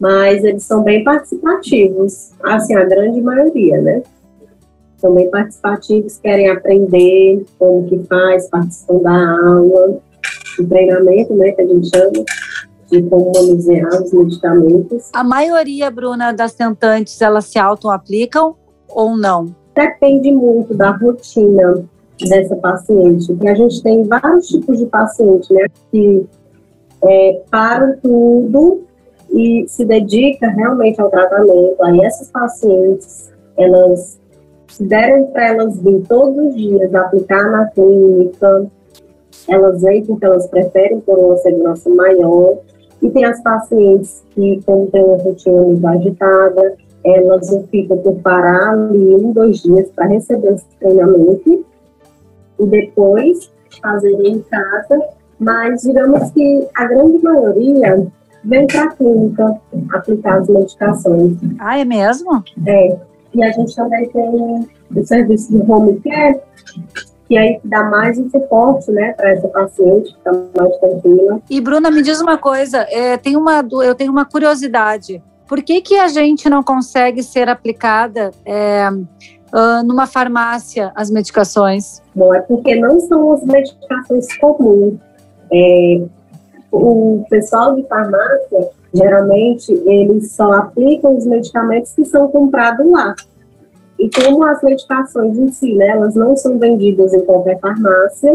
mas 0.00 0.44
eles 0.44 0.62
são 0.62 0.82
bem 0.82 1.02
participativos, 1.02 2.30
assim, 2.42 2.74
a 2.74 2.84
grande 2.84 3.20
maioria, 3.20 3.80
né? 3.80 4.02
São 4.96 5.14
bem 5.14 5.28
participativos, 5.30 6.18
querem 6.18 6.48
aprender 6.48 7.44
como 7.58 7.88
que 7.88 7.98
faz, 8.04 8.48
participam 8.48 8.98
da 8.98 9.38
aula, 9.46 10.00
do 10.58 10.68
treinamento, 10.68 11.34
né, 11.34 11.52
que 11.52 11.62
a 11.62 11.66
gente 11.66 11.88
chama, 11.88 12.24
de 12.90 13.02
como 13.02 13.32
manusear 13.34 14.02
os 14.02 14.12
medicamentos. 14.12 15.10
A 15.12 15.22
maioria, 15.22 15.90
Bruna, 15.90 16.32
das 16.32 16.54
tentantes, 16.54 17.20
elas 17.20 17.46
se 17.46 17.58
auto-aplicam 17.58 18.54
ou 18.88 19.16
não? 19.16 19.54
Depende 19.74 20.32
muito 20.32 20.74
da 20.74 20.90
rotina 20.90 21.84
dessa 22.26 22.56
paciente, 22.56 23.26
porque 23.28 23.48
a 23.48 23.54
gente 23.54 23.82
tem 23.82 24.02
vários 24.04 24.48
tipos 24.48 24.78
de 24.78 24.86
paciente, 24.86 25.52
né, 25.52 25.66
que 25.90 26.26
é, 27.04 27.42
param 27.50 27.96
tudo 28.02 28.82
e 29.30 29.64
se 29.68 29.84
dedica 29.84 30.48
realmente 30.48 31.00
ao 31.00 31.10
tratamento. 31.10 31.76
Aí 31.84 32.00
essas 32.00 32.30
pacientes, 32.30 33.30
elas 33.56 34.18
se 34.68 34.84
derem 34.84 35.26
para 35.26 35.48
elas 35.48 35.80
vir 35.80 36.02
todos 36.08 36.46
os 36.46 36.54
dias 36.54 36.94
aplicar 36.94 37.50
na 37.50 37.66
clínica, 37.66 38.66
elas 39.46 39.82
vêm 39.82 40.04
porque 40.04 40.24
elas 40.24 40.46
preferem 40.46 41.00
por 41.00 41.18
uma 41.18 41.36
segurança 41.36 41.88
maior. 41.90 42.58
E 43.00 43.10
tem 43.10 43.24
as 43.24 43.40
pacientes 43.42 44.24
que, 44.30 44.60
como 44.66 44.88
tem 44.88 45.04
uma 45.04 45.16
rotina 45.18 45.62
muito 45.62 45.86
agitada, 45.86 46.74
elas 47.04 47.48
ficam 47.70 47.98
por 47.98 48.16
parar 48.16 48.70
ali 48.70 49.14
um, 49.14 49.32
dois 49.32 49.62
dias 49.62 49.88
para 49.94 50.06
receber 50.06 50.54
esse 50.54 50.66
treinamento 50.80 51.64
e 52.58 52.66
depois 52.66 53.52
fazerem 53.80 54.32
em 54.32 54.40
casa. 54.40 55.00
Mas 55.38 55.82
digamos 55.82 56.30
que 56.32 56.66
a 56.74 56.86
grande 56.86 57.22
maioria 57.22 58.06
vem 58.44 58.66
para 58.66 58.84
a 58.84 58.90
clínica 58.90 59.60
aplicar 59.92 60.38
as 60.38 60.48
medicações. 60.48 61.36
Ah, 61.60 61.78
é 61.78 61.84
mesmo? 61.84 62.42
É. 62.66 62.96
E 63.34 63.44
a 63.44 63.52
gente 63.52 63.76
também 63.76 64.08
tem 64.08 64.68
o 64.96 65.06
serviço 65.06 65.52
de 65.52 65.70
home 65.70 66.00
care, 66.00 66.40
que 67.28 67.36
aí 67.36 67.60
dá 67.62 67.84
mais 67.84 68.18
um 68.18 68.28
suporte, 68.30 68.90
né, 68.90 69.12
para 69.12 69.32
essa 69.32 69.46
paciente, 69.48 70.14
ficar 70.14 70.32
mais 70.32 70.76
tranquila. 70.78 71.40
E 71.50 71.60
Bruna, 71.60 71.90
me 71.90 72.02
diz 72.02 72.20
uma 72.20 72.38
coisa, 72.38 72.86
é, 72.90 73.18
tem 73.18 73.36
uma, 73.36 73.62
eu 73.84 73.94
tenho 73.94 74.10
uma 74.10 74.24
curiosidade. 74.24 75.22
Por 75.46 75.62
que, 75.62 75.82
que 75.82 75.98
a 75.98 76.08
gente 76.08 76.48
não 76.48 76.62
consegue 76.62 77.22
ser 77.22 77.48
aplicada 77.48 78.30
é, 78.44 78.88
uh, 78.90 79.86
numa 79.86 80.06
farmácia 80.06 80.90
as 80.94 81.10
medicações? 81.10 82.02
Bom, 82.14 82.34
é 82.34 82.40
porque 82.40 82.74
não 82.74 82.98
são 83.00 83.32
as 83.32 83.44
medicações 83.44 84.36
comuns. 84.38 84.94
É, 85.52 86.02
o 86.70 87.24
pessoal 87.30 87.74
de 87.76 87.86
farmácia, 87.88 88.70
geralmente, 88.92 89.72
eles 89.86 90.32
só 90.32 90.52
aplicam 90.52 91.16
os 91.16 91.26
medicamentos 91.26 91.92
que 91.94 92.04
são 92.04 92.28
comprados 92.28 92.90
lá. 92.90 93.14
E 93.98 94.08
como 94.10 94.44
as 94.44 94.62
medicações 94.62 95.36
em 95.36 95.48
si, 95.50 95.74
né, 95.74 95.88
elas 95.88 96.14
não 96.14 96.36
são 96.36 96.58
vendidas 96.58 97.12
em 97.12 97.24
qualquer 97.24 97.58
farmácia, 97.58 98.30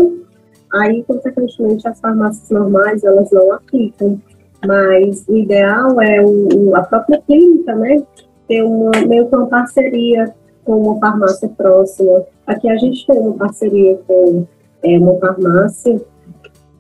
aí, 0.74 1.04
consequentemente, 1.04 1.88
as 1.88 2.00
farmácias 2.00 2.50
normais, 2.50 3.04
elas 3.04 3.32
não 3.32 3.52
aplicam. 3.54 4.20
Mas 4.66 5.26
o 5.28 5.38
ideal 5.38 6.02
é 6.02 6.22
o, 6.22 6.76
a 6.76 6.82
própria 6.82 7.22
clínica, 7.22 7.76
né, 7.76 8.04
ter 8.48 8.64
uma, 8.64 8.92
meio 9.08 9.28
que 9.28 9.36
uma 9.36 9.48
parceria 9.48 10.34
com 10.66 10.78
uma 10.80 11.00
farmácia 11.00 11.50
próxima. 11.50 12.24
Aqui 12.48 12.70
a 12.70 12.78
gente 12.78 13.06
tem 13.06 13.20
uma 13.20 13.34
parceria 13.34 13.98
com 14.08 14.46
é, 14.84 14.98
uma 14.98 15.16
farmácia 15.18 16.02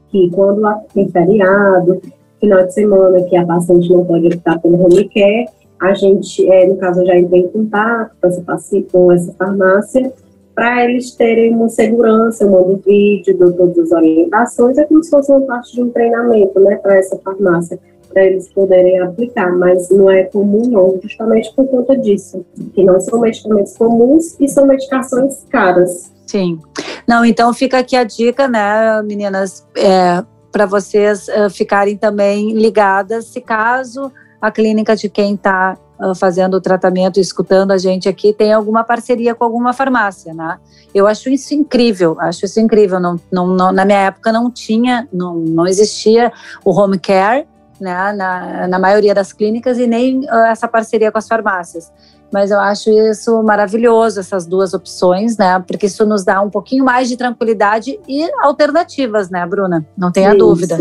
que 0.09 0.29
quando 0.31 0.61
tem 0.93 1.09
feriado, 1.09 2.01
final 2.39 2.65
de 2.65 2.73
semana, 2.73 3.23
que 3.23 3.35
a 3.35 3.45
paciente 3.45 3.89
não 3.89 4.05
pode 4.05 4.27
optar 4.27 4.59
pelo 4.59 4.83
home 4.83 5.09
care, 5.09 5.47
a 5.79 5.93
gente, 5.93 6.49
é, 6.49 6.67
no 6.67 6.77
caso, 6.77 7.05
já 7.05 7.17
entrei 7.17 7.41
em 7.41 7.47
contato 7.49 8.12
com 8.21 8.27
essa, 8.27 8.43
com 8.91 9.12
essa 9.12 9.33
farmácia 9.33 10.13
para 10.55 10.86
eles 10.86 11.12
terem 11.12 11.55
uma 11.55 11.69
segurança, 11.69 12.43
eu 12.43 12.51
mando 12.51 12.81
vídeo, 12.86 13.38
dou 13.38 13.51
todas 13.53 13.77
as 13.77 13.91
orientações, 13.91 14.77
é 14.77 14.86
como 14.86 15.03
se 15.03 15.09
fosse 15.09 15.31
uma 15.31 15.41
parte 15.41 15.73
de 15.73 15.81
um 15.81 15.89
treinamento, 15.89 16.59
né, 16.59 16.75
para 16.75 16.97
essa 16.97 17.17
farmácia, 17.17 17.79
para 18.12 18.23
eles 18.25 18.47
poderem 18.53 18.99
aplicar, 18.99 19.51
mas 19.57 19.89
não 19.89 20.09
é 20.12 20.23
comum 20.25 20.67
não, 20.69 20.99
justamente 21.01 21.51
por 21.55 21.67
conta 21.67 21.97
disso, 21.97 22.45
que 22.73 22.83
não 22.83 22.99
são 22.99 23.19
medicamentos 23.19 23.75
comuns 23.75 24.39
e 24.39 24.47
são 24.47 24.67
medicações 24.67 25.43
caras. 25.49 26.13
Sim. 26.27 26.59
Não, 27.07 27.25
então 27.25 27.51
fica 27.53 27.79
aqui 27.79 27.95
a 27.95 28.03
dica, 28.03 28.47
né, 28.47 29.01
meninas, 29.01 29.67
é, 29.75 30.23
para 30.51 30.67
vocês 30.67 31.27
uh, 31.29 31.49
ficarem 31.49 31.97
também 31.97 32.51
ligadas, 32.53 33.25
se 33.25 33.41
caso 33.41 34.12
a 34.43 34.51
clínica 34.51 34.93
de 34.93 35.08
quem 35.08 35.36
está 35.36 35.77
uh, 35.97 36.13
fazendo 36.13 36.56
o 36.56 36.62
tratamento, 36.62 37.17
escutando 37.17 37.71
a 37.71 37.77
gente 37.77 38.10
aqui, 38.10 38.34
tem 38.34 38.51
alguma 38.51 38.84
parceria 38.84 39.34
com 39.34 39.45
alguma 39.45 39.71
farmácia, 39.71 40.34
né? 40.34 40.60
Eu 40.93 41.08
acho 41.08 41.29
isso 41.29 41.53
incrível, 41.53 42.17
acho 42.19 42.43
isso 42.43 42.60
incrível. 42.60 42.99
Não, 42.99 43.17
não, 43.32 43.47
não, 43.47 43.71
na 43.71 43.86
minha 43.86 43.99
época 43.99 44.34
não 44.34 44.51
tinha, 44.51 45.08
não, 45.13 45.36
não 45.36 45.65
existia 45.65 46.29
o 46.65 46.77
home 46.77 46.99
care, 46.99 47.47
né, 47.79 48.12
na, 48.12 48.67
na 48.67 48.77
maioria 48.77 49.15
das 49.15 49.32
clínicas 49.32 49.77
e 49.77 49.88
nem 49.88 50.19
uh, 50.25 50.45
essa 50.49 50.67
parceria 50.67 51.10
com 51.10 51.17
as 51.17 51.27
farmácias 51.27 51.89
mas 52.32 52.49
eu 52.49 52.60
acho 52.60 52.89
isso 52.89 53.43
maravilhoso, 53.43 54.19
essas 54.19 54.47
duas 54.47 54.73
opções, 54.73 55.38
né? 55.38 55.63
Porque 55.67 55.86
isso 55.86 56.03
nos 56.03 56.23
dá 56.23 56.41
um 56.41 56.49
pouquinho 56.49 56.84
mais 56.84 57.08
de 57.08 57.15
tranquilidade 57.15 57.99
e 58.08 58.27
alternativas, 58.41 59.29
né, 59.29 59.45
Bruna? 59.45 59.86
Não 59.95 60.12
tenha 60.12 60.29
isso, 60.29 60.39
dúvida. 60.39 60.79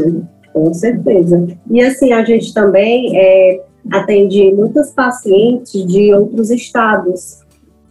Com 0.53 0.73
certeza. 0.75 1.47
E 1.71 1.83
assim, 1.83 2.13
a 2.13 2.25
gente 2.25 2.53
também 2.53 3.17
é, 3.17 3.63
atende 3.91 4.53
muitos 4.53 4.91
pacientes 4.91 5.85
de 5.87 6.13
outros 6.15 6.51
estados. 6.51 7.41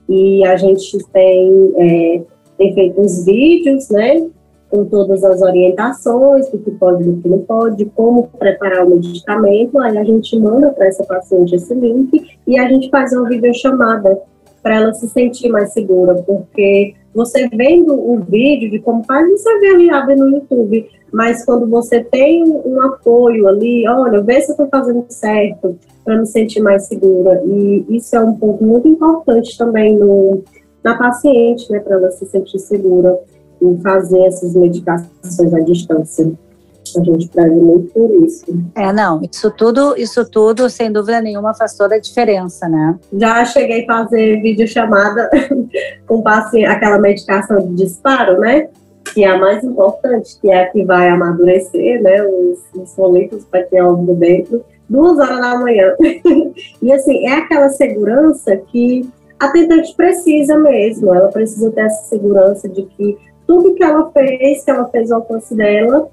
E 0.07 0.45
a 0.45 0.55
gente 0.57 0.97
tem, 1.11 1.73
é, 1.77 2.21
tem 2.57 2.73
feito 2.73 3.01
uns 3.01 3.25
vídeos, 3.25 3.89
né? 3.89 4.29
com 4.71 4.85
todas 4.85 5.21
as 5.23 5.41
orientações 5.41 6.49
do 6.49 6.57
que 6.57 6.71
pode 6.71 7.03
do 7.03 7.21
que 7.21 7.27
não 7.27 7.39
pode, 7.39 7.83
como 7.93 8.29
preparar 8.39 8.87
o 8.87 8.91
medicamento, 8.91 9.77
aí 9.79 9.97
a 9.97 10.03
gente 10.03 10.39
manda 10.39 10.71
para 10.71 10.87
essa 10.87 11.03
paciente 11.03 11.53
esse 11.53 11.73
link 11.73 12.25
e 12.47 12.57
a 12.57 12.69
gente 12.69 12.89
faz 12.89 13.11
uma 13.11 13.27
videochamada 13.27 14.17
para 14.63 14.75
ela 14.75 14.93
se 14.93 15.09
sentir 15.09 15.49
mais 15.49 15.73
segura, 15.73 16.15
porque 16.25 16.95
você 17.13 17.47
vendo 17.49 17.93
o 17.93 18.19
vídeo 18.19 18.69
de 18.69 18.79
como 18.79 19.03
faz, 19.03 19.29
você 19.29 19.59
vê 19.59 19.69
ali, 19.69 19.89
abre 19.89 20.15
no 20.15 20.29
YouTube, 20.29 20.89
mas 21.11 21.43
quando 21.43 21.67
você 21.67 22.03
tem 22.03 22.43
um 22.43 22.81
apoio 22.81 23.47
ali, 23.47 23.87
olha, 23.87 24.21
vê 24.21 24.39
se 24.41 24.51
eu 24.51 24.53
estou 24.53 24.67
fazendo 24.69 25.05
certo, 25.09 25.77
para 26.03 26.17
me 26.17 26.25
sentir 26.25 26.61
mais 26.61 26.87
segura, 26.87 27.41
e 27.45 27.85
isso 27.89 28.15
é 28.15 28.19
um 28.19 28.33
ponto 28.33 28.63
muito 28.63 28.87
importante 28.87 29.57
também 29.57 29.97
no, 29.97 30.43
na 30.83 30.97
paciente, 30.97 31.71
né, 31.71 31.79
para 31.79 31.95
ela 31.95 32.11
se 32.11 32.25
sentir 32.25 32.59
segura 32.59 33.19
em 33.61 33.77
fazer 33.79 34.21
essas 34.23 34.55
medicações 34.55 35.53
à 35.53 35.59
distância. 35.59 36.31
A 36.99 37.03
gente 37.03 37.27
preza 37.29 37.53
muito 37.53 37.93
por 37.93 38.25
isso. 38.25 38.45
É, 38.75 38.91
não, 38.91 39.21
isso 39.21 39.51
tudo, 39.51 39.95
isso 39.97 40.29
tudo, 40.29 40.69
sem 40.69 40.91
dúvida 40.91 41.21
nenhuma, 41.21 41.53
faz 41.53 41.75
toda 41.75 41.95
a 41.95 41.99
diferença, 41.99 42.67
né? 42.67 42.97
Já 43.13 43.45
cheguei 43.45 43.83
a 43.83 43.85
fazer 43.85 44.41
videochamada 44.41 45.29
com 46.07 46.21
paciente, 46.21 46.65
aquela 46.65 46.99
medicação 46.99 47.57
de 47.67 47.75
disparo, 47.75 48.39
né? 48.39 48.69
Que 49.13 49.23
é 49.23 49.29
a 49.29 49.37
mais 49.37 49.63
importante, 49.63 50.39
que 50.39 50.49
é 50.49 50.63
a 50.63 50.69
que 50.69 50.83
vai 50.83 51.09
amadurecer, 51.09 52.01
né? 52.01 52.23
Os, 52.23 52.59
os 52.75 52.95
folículos 52.95 53.45
para 53.45 53.63
ter 53.63 53.79
algo 53.79 54.13
dentro, 54.15 54.63
duas 54.89 55.17
horas 55.17 55.39
da 55.39 55.57
manhã. 55.57 55.95
e 56.81 56.91
assim, 56.91 57.27
é 57.27 57.33
aquela 57.33 57.69
segurança 57.69 58.55
que 58.57 59.09
a 59.39 59.47
tentante 59.49 59.95
precisa 59.95 60.55
mesmo, 60.55 61.13
ela 61.13 61.29
precisa 61.29 61.71
ter 61.71 61.81
essa 61.81 62.09
segurança 62.09 62.69
de 62.69 62.83
que 62.83 63.17
tudo 63.47 63.73
que 63.73 63.83
ela 63.83 64.09
fez, 64.11 64.63
que 64.63 64.69
ela 64.69 64.87
fez 64.87 65.11
ao 65.11 65.19
alcance 65.19 65.55
dela, 65.55 66.07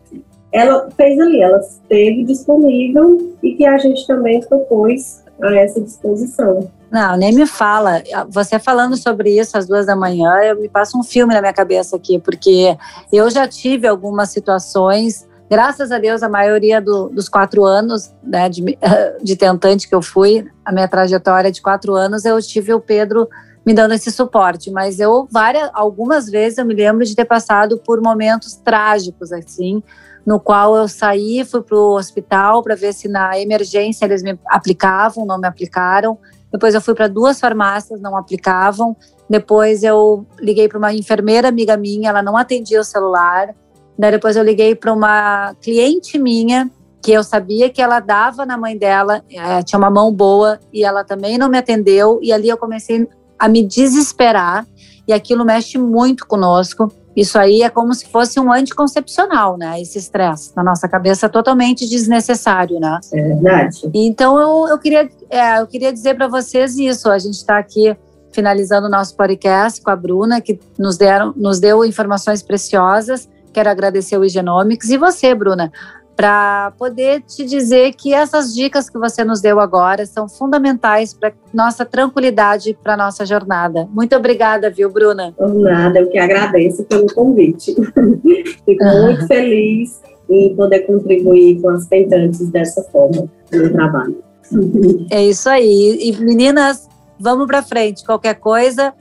ela 0.53 0.89
fez 0.97 1.19
ali, 1.19 1.43
ela 1.43 1.59
esteve 1.59 2.25
disponível 2.25 3.35
e 3.43 3.55
que 3.55 3.67
a 3.67 3.77
gente 3.79 4.07
também 4.07 4.41
propôs 4.41 5.23
a 5.43 5.55
essa 5.57 5.81
disposição. 5.81 6.71
Não, 6.91 7.17
nem 7.17 7.35
me 7.35 7.47
fala. 7.47 8.03
Você 8.31 8.59
falando 8.59 8.97
sobre 8.97 9.39
isso 9.39 9.59
às 9.59 9.67
duas 9.67 9.87
da 9.87 9.95
manhã, 9.95 10.37
eu 10.39 10.61
me 10.61 10.69
passo 10.69 10.99
um 10.99 11.03
filme 11.03 11.35
na 11.35 11.41
minha 11.41 11.53
cabeça 11.53 11.97
aqui, 11.97 12.19
porque 12.19 12.77
eu 13.13 13.29
já 13.31 13.47
tive 13.47 13.87
algumas 13.87 14.31
situações, 14.31 15.29
graças 15.51 15.93
a 15.93 15.99
Deus, 15.99 16.23
a 16.23 16.29
maioria 16.29 16.81
do, 16.81 17.09
dos 17.11 17.29
quatro 17.29 17.65
anos 17.65 18.15
né, 18.23 18.49
de, 18.49 18.65
de 19.23 19.37
tentante 19.37 19.87
que 19.87 19.95
eu 19.95 20.03
fui, 20.03 20.47
a 20.65 20.73
minha 20.73 20.89
trajetória 20.89 21.53
de 21.53 21.61
quatro 21.61 21.95
anos, 21.95 22.25
eu 22.25 22.41
tive 22.41 22.73
o 22.73 22.81
Pedro 22.81 23.29
me 23.67 23.75
dando 23.75 23.93
esse 23.93 24.11
suporte. 24.11 24.71
Mas 24.71 24.99
eu, 24.99 25.29
várias, 25.31 25.69
algumas 25.75 26.27
vezes, 26.31 26.57
eu 26.57 26.65
me 26.65 26.75
lembro 26.75 27.05
de 27.05 27.15
ter 27.15 27.27
passado 27.27 27.77
por 27.77 28.01
momentos 28.01 28.55
trágicos, 28.55 29.31
assim, 29.31 29.83
no 30.29 30.39
qual 30.39 30.77
eu 30.77 30.87
saí, 30.87 31.43
fui 31.43 31.63
para 31.63 31.79
o 31.79 31.97
hospital 31.97 32.63
para 32.63 32.75
ver 32.75 32.93
se 32.93 33.09
na 33.09 33.41
emergência 33.41 34.05
eles 34.05 34.23
me 34.23 34.39
aplicavam, 34.49 35.25
não 35.25 35.39
me 35.39 35.49
aplicaram. 35.49 36.19
Depois 36.53 36.75
eu 36.75 36.83
fui 36.83 36.95
para 36.95 37.09
duas 37.09 37.41
farmácias, 37.41 37.99
não 37.99 38.15
aplicavam. 38.15 38.95
Depois 39.27 39.83
eu 39.83 40.27
liguei 40.39 40.69
para 40.69 40.77
uma 40.77 40.93
enfermeira 40.93 41.49
amiga 41.49 41.79
minha, 41.79 42.11
ela 42.11 42.21
não 42.21 42.37
atendia 42.37 42.79
o 42.79 42.85
celular. 42.85 43.55
Daí 43.99 44.11
depois 44.11 44.37
eu 44.37 44.43
liguei 44.43 44.75
para 44.75 44.93
uma 44.93 45.55
cliente 45.63 46.19
minha 46.19 46.71
que 47.03 47.11
eu 47.11 47.25
sabia 47.25 47.71
que 47.71 47.81
ela 47.81 47.99
dava 47.99 48.45
na 48.45 48.59
mãe 48.59 48.77
dela, 48.77 49.25
é, 49.31 49.63
tinha 49.63 49.79
uma 49.79 49.89
mão 49.89 50.13
boa 50.13 50.61
e 50.71 50.85
ela 50.85 51.05
também 51.05 51.39
não 51.39 51.49
me 51.49 51.57
atendeu 51.57 52.19
e 52.21 52.35
ali 52.35 52.51
eu 52.51 52.59
comecei 52.59 53.09
a 53.39 53.49
me 53.49 53.65
desesperar 53.67 54.67
e 55.07 55.13
aquilo 55.15 55.43
mexe 55.43 55.79
muito 55.79 56.27
conosco. 56.27 56.93
Isso 57.19 57.37
aí 57.37 57.63
é 57.63 57.69
como 57.69 57.93
se 57.95 58.07
fosse 58.07 58.39
um 58.39 58.53
anticoncepcional, 58.53 59.57
né? 59.57 59.81
Esse 59.81 59.99
estresse 59.99 60.53
na 60.55 60.63
nossa 60.63 60.89
cabeça 60.89 61.27
é 61.27 61.29
totalmente 61.29 61.85
desnecessário, 61.85 62.79
né? 62.79 63.01
É 63.13 63.21
verdade. 63.21 63.91
Então 63.93 64.39
eu, 64.39 64.69
eu 64.69 64.79
queria 64.79 65.11
é, 65.29 65.61
eu 65.61 65.67
queria 65.67 65.93
dizer 65.93 66.15
para 66.15 66.29
vocês 66.29 66.79
isso. 66.79 67.11
A 67.11 67.19
gente 67.19 67.35
está 67.35 67.59
aqui 67.59 67.97
finalizando 68.31 68.87
o 68.87 68.91
nosso 68.91 69.17
podcast 69.17 69.83
com 69.83 69.91
a 69.91 69.97
Bruna, 69.97 70.41
que 70.41 70.61
nos, 70.79 70.97
deram, 70.97 71.35
nos 71.37 71.59
deu 71.59 71.85
informações 71.85 72.41
preciosas. 72.41 73.29
Quero 73.53 73.69
agradecer 73.69 74.17
o 74.17 74.29
Genomics 74.29 74.89
e 74.89 74.97
você, 74.97 75.35
Bruna, 75.35 75.73
para 76.19 76.73
poder 76.77 77.23
te 77.23 77.45
dizer 77.45 77.95
que 77.95 78.13
essas 78.13 78.53
dicas 78.53 78.91
que 78.91 78.99
você 78.99 79.23
nos 79.23 79.41
deu 79.41 79.61
agora 79.61 80.05
são 80.05 80.29
fundamentais 80.29 81.15
para 81.15 81.33
nossa 81.55 81.85
tranquilidade, 81.87 82.77
para 82.83 82.97
nossa 82.97 83.25
jornada. 83.25 83.89
Muito 83.93 84.17
obrigada, 84.17 84.69
viu, 84.69 84.91
Bruna? 84.91 85.33
Por 85.39 85.55
nada, 85.55 86.01
eu 86.01 86.11
que 86.11 86.19
agradeço 86.19 86.83
pelo 86.87 87.07
convite. 87.15 87.73
Fico 88.67 88.85
uhum. 88.85 89.03
muito 89.05 89.29
feliz 89.29 90.03
em 90.29 90.57
poder 90.57 90.81
contribuir 90.81 91.63
com 91.63 91.69
as 91.69 91.87
tentantes 91.87 92.49
dessa 92.49 92.83
forma 92.91 93.29
no 93.53 93.73
trabalho. 93.73 94.21
É 95.13 95.23
isso 95.25 95.49
aí. 95.49 96.01
E 96.03 96.17
meninas, 96.21 96.89
vamos 97.21 97.47
para 97.47 97.63
frente. 97.63 98.03
Qualquer 98.05 98.35
coisa, 98.35 98.93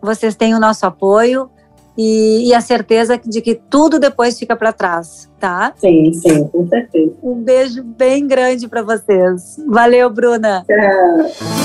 vocês 0.00 0.34
têm 0.34 0.54
o 0.54 0.60
nosso 0.60 0.86
apoio 0.86 1.50
e, 1.98 2.48
e, 2.48 2.54
a 2.54 2.60
certeza 2.60 3.18
de 3.18 3.40
que 3.40 3.56
tudo 3.56 3.98
depois 3.98 4.38
fica 4.38 4.54
para 4.54 4.72
trás, 4.72 5.28
tá? 5.40 5.72
Sim, 5.76 6.12
sim, 6.12 6.44
com 6.44 6.68
certeza. 6.68 7.12
Um 7.20 7.34
beijo 7.34 7.82
bem 7.82 8.24
grande 8.24 8.68
para 8.68 8.82
vocês. 8.82 9.60
Valeu, 9.66 10.08
Bruna. 10.08 10.64
Tchau. 10.64 11.58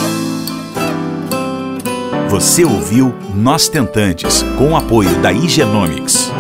Você 2.30 2.66
ouviu 2.66 3.14
Nós 3.36 3.70
Tentantes, 3.70 4.42
com 4.58 4.72
o 4.72 4.76
apoio 4.76 5.16
da 5.22 5.32
Igenomics. 5.32 6.32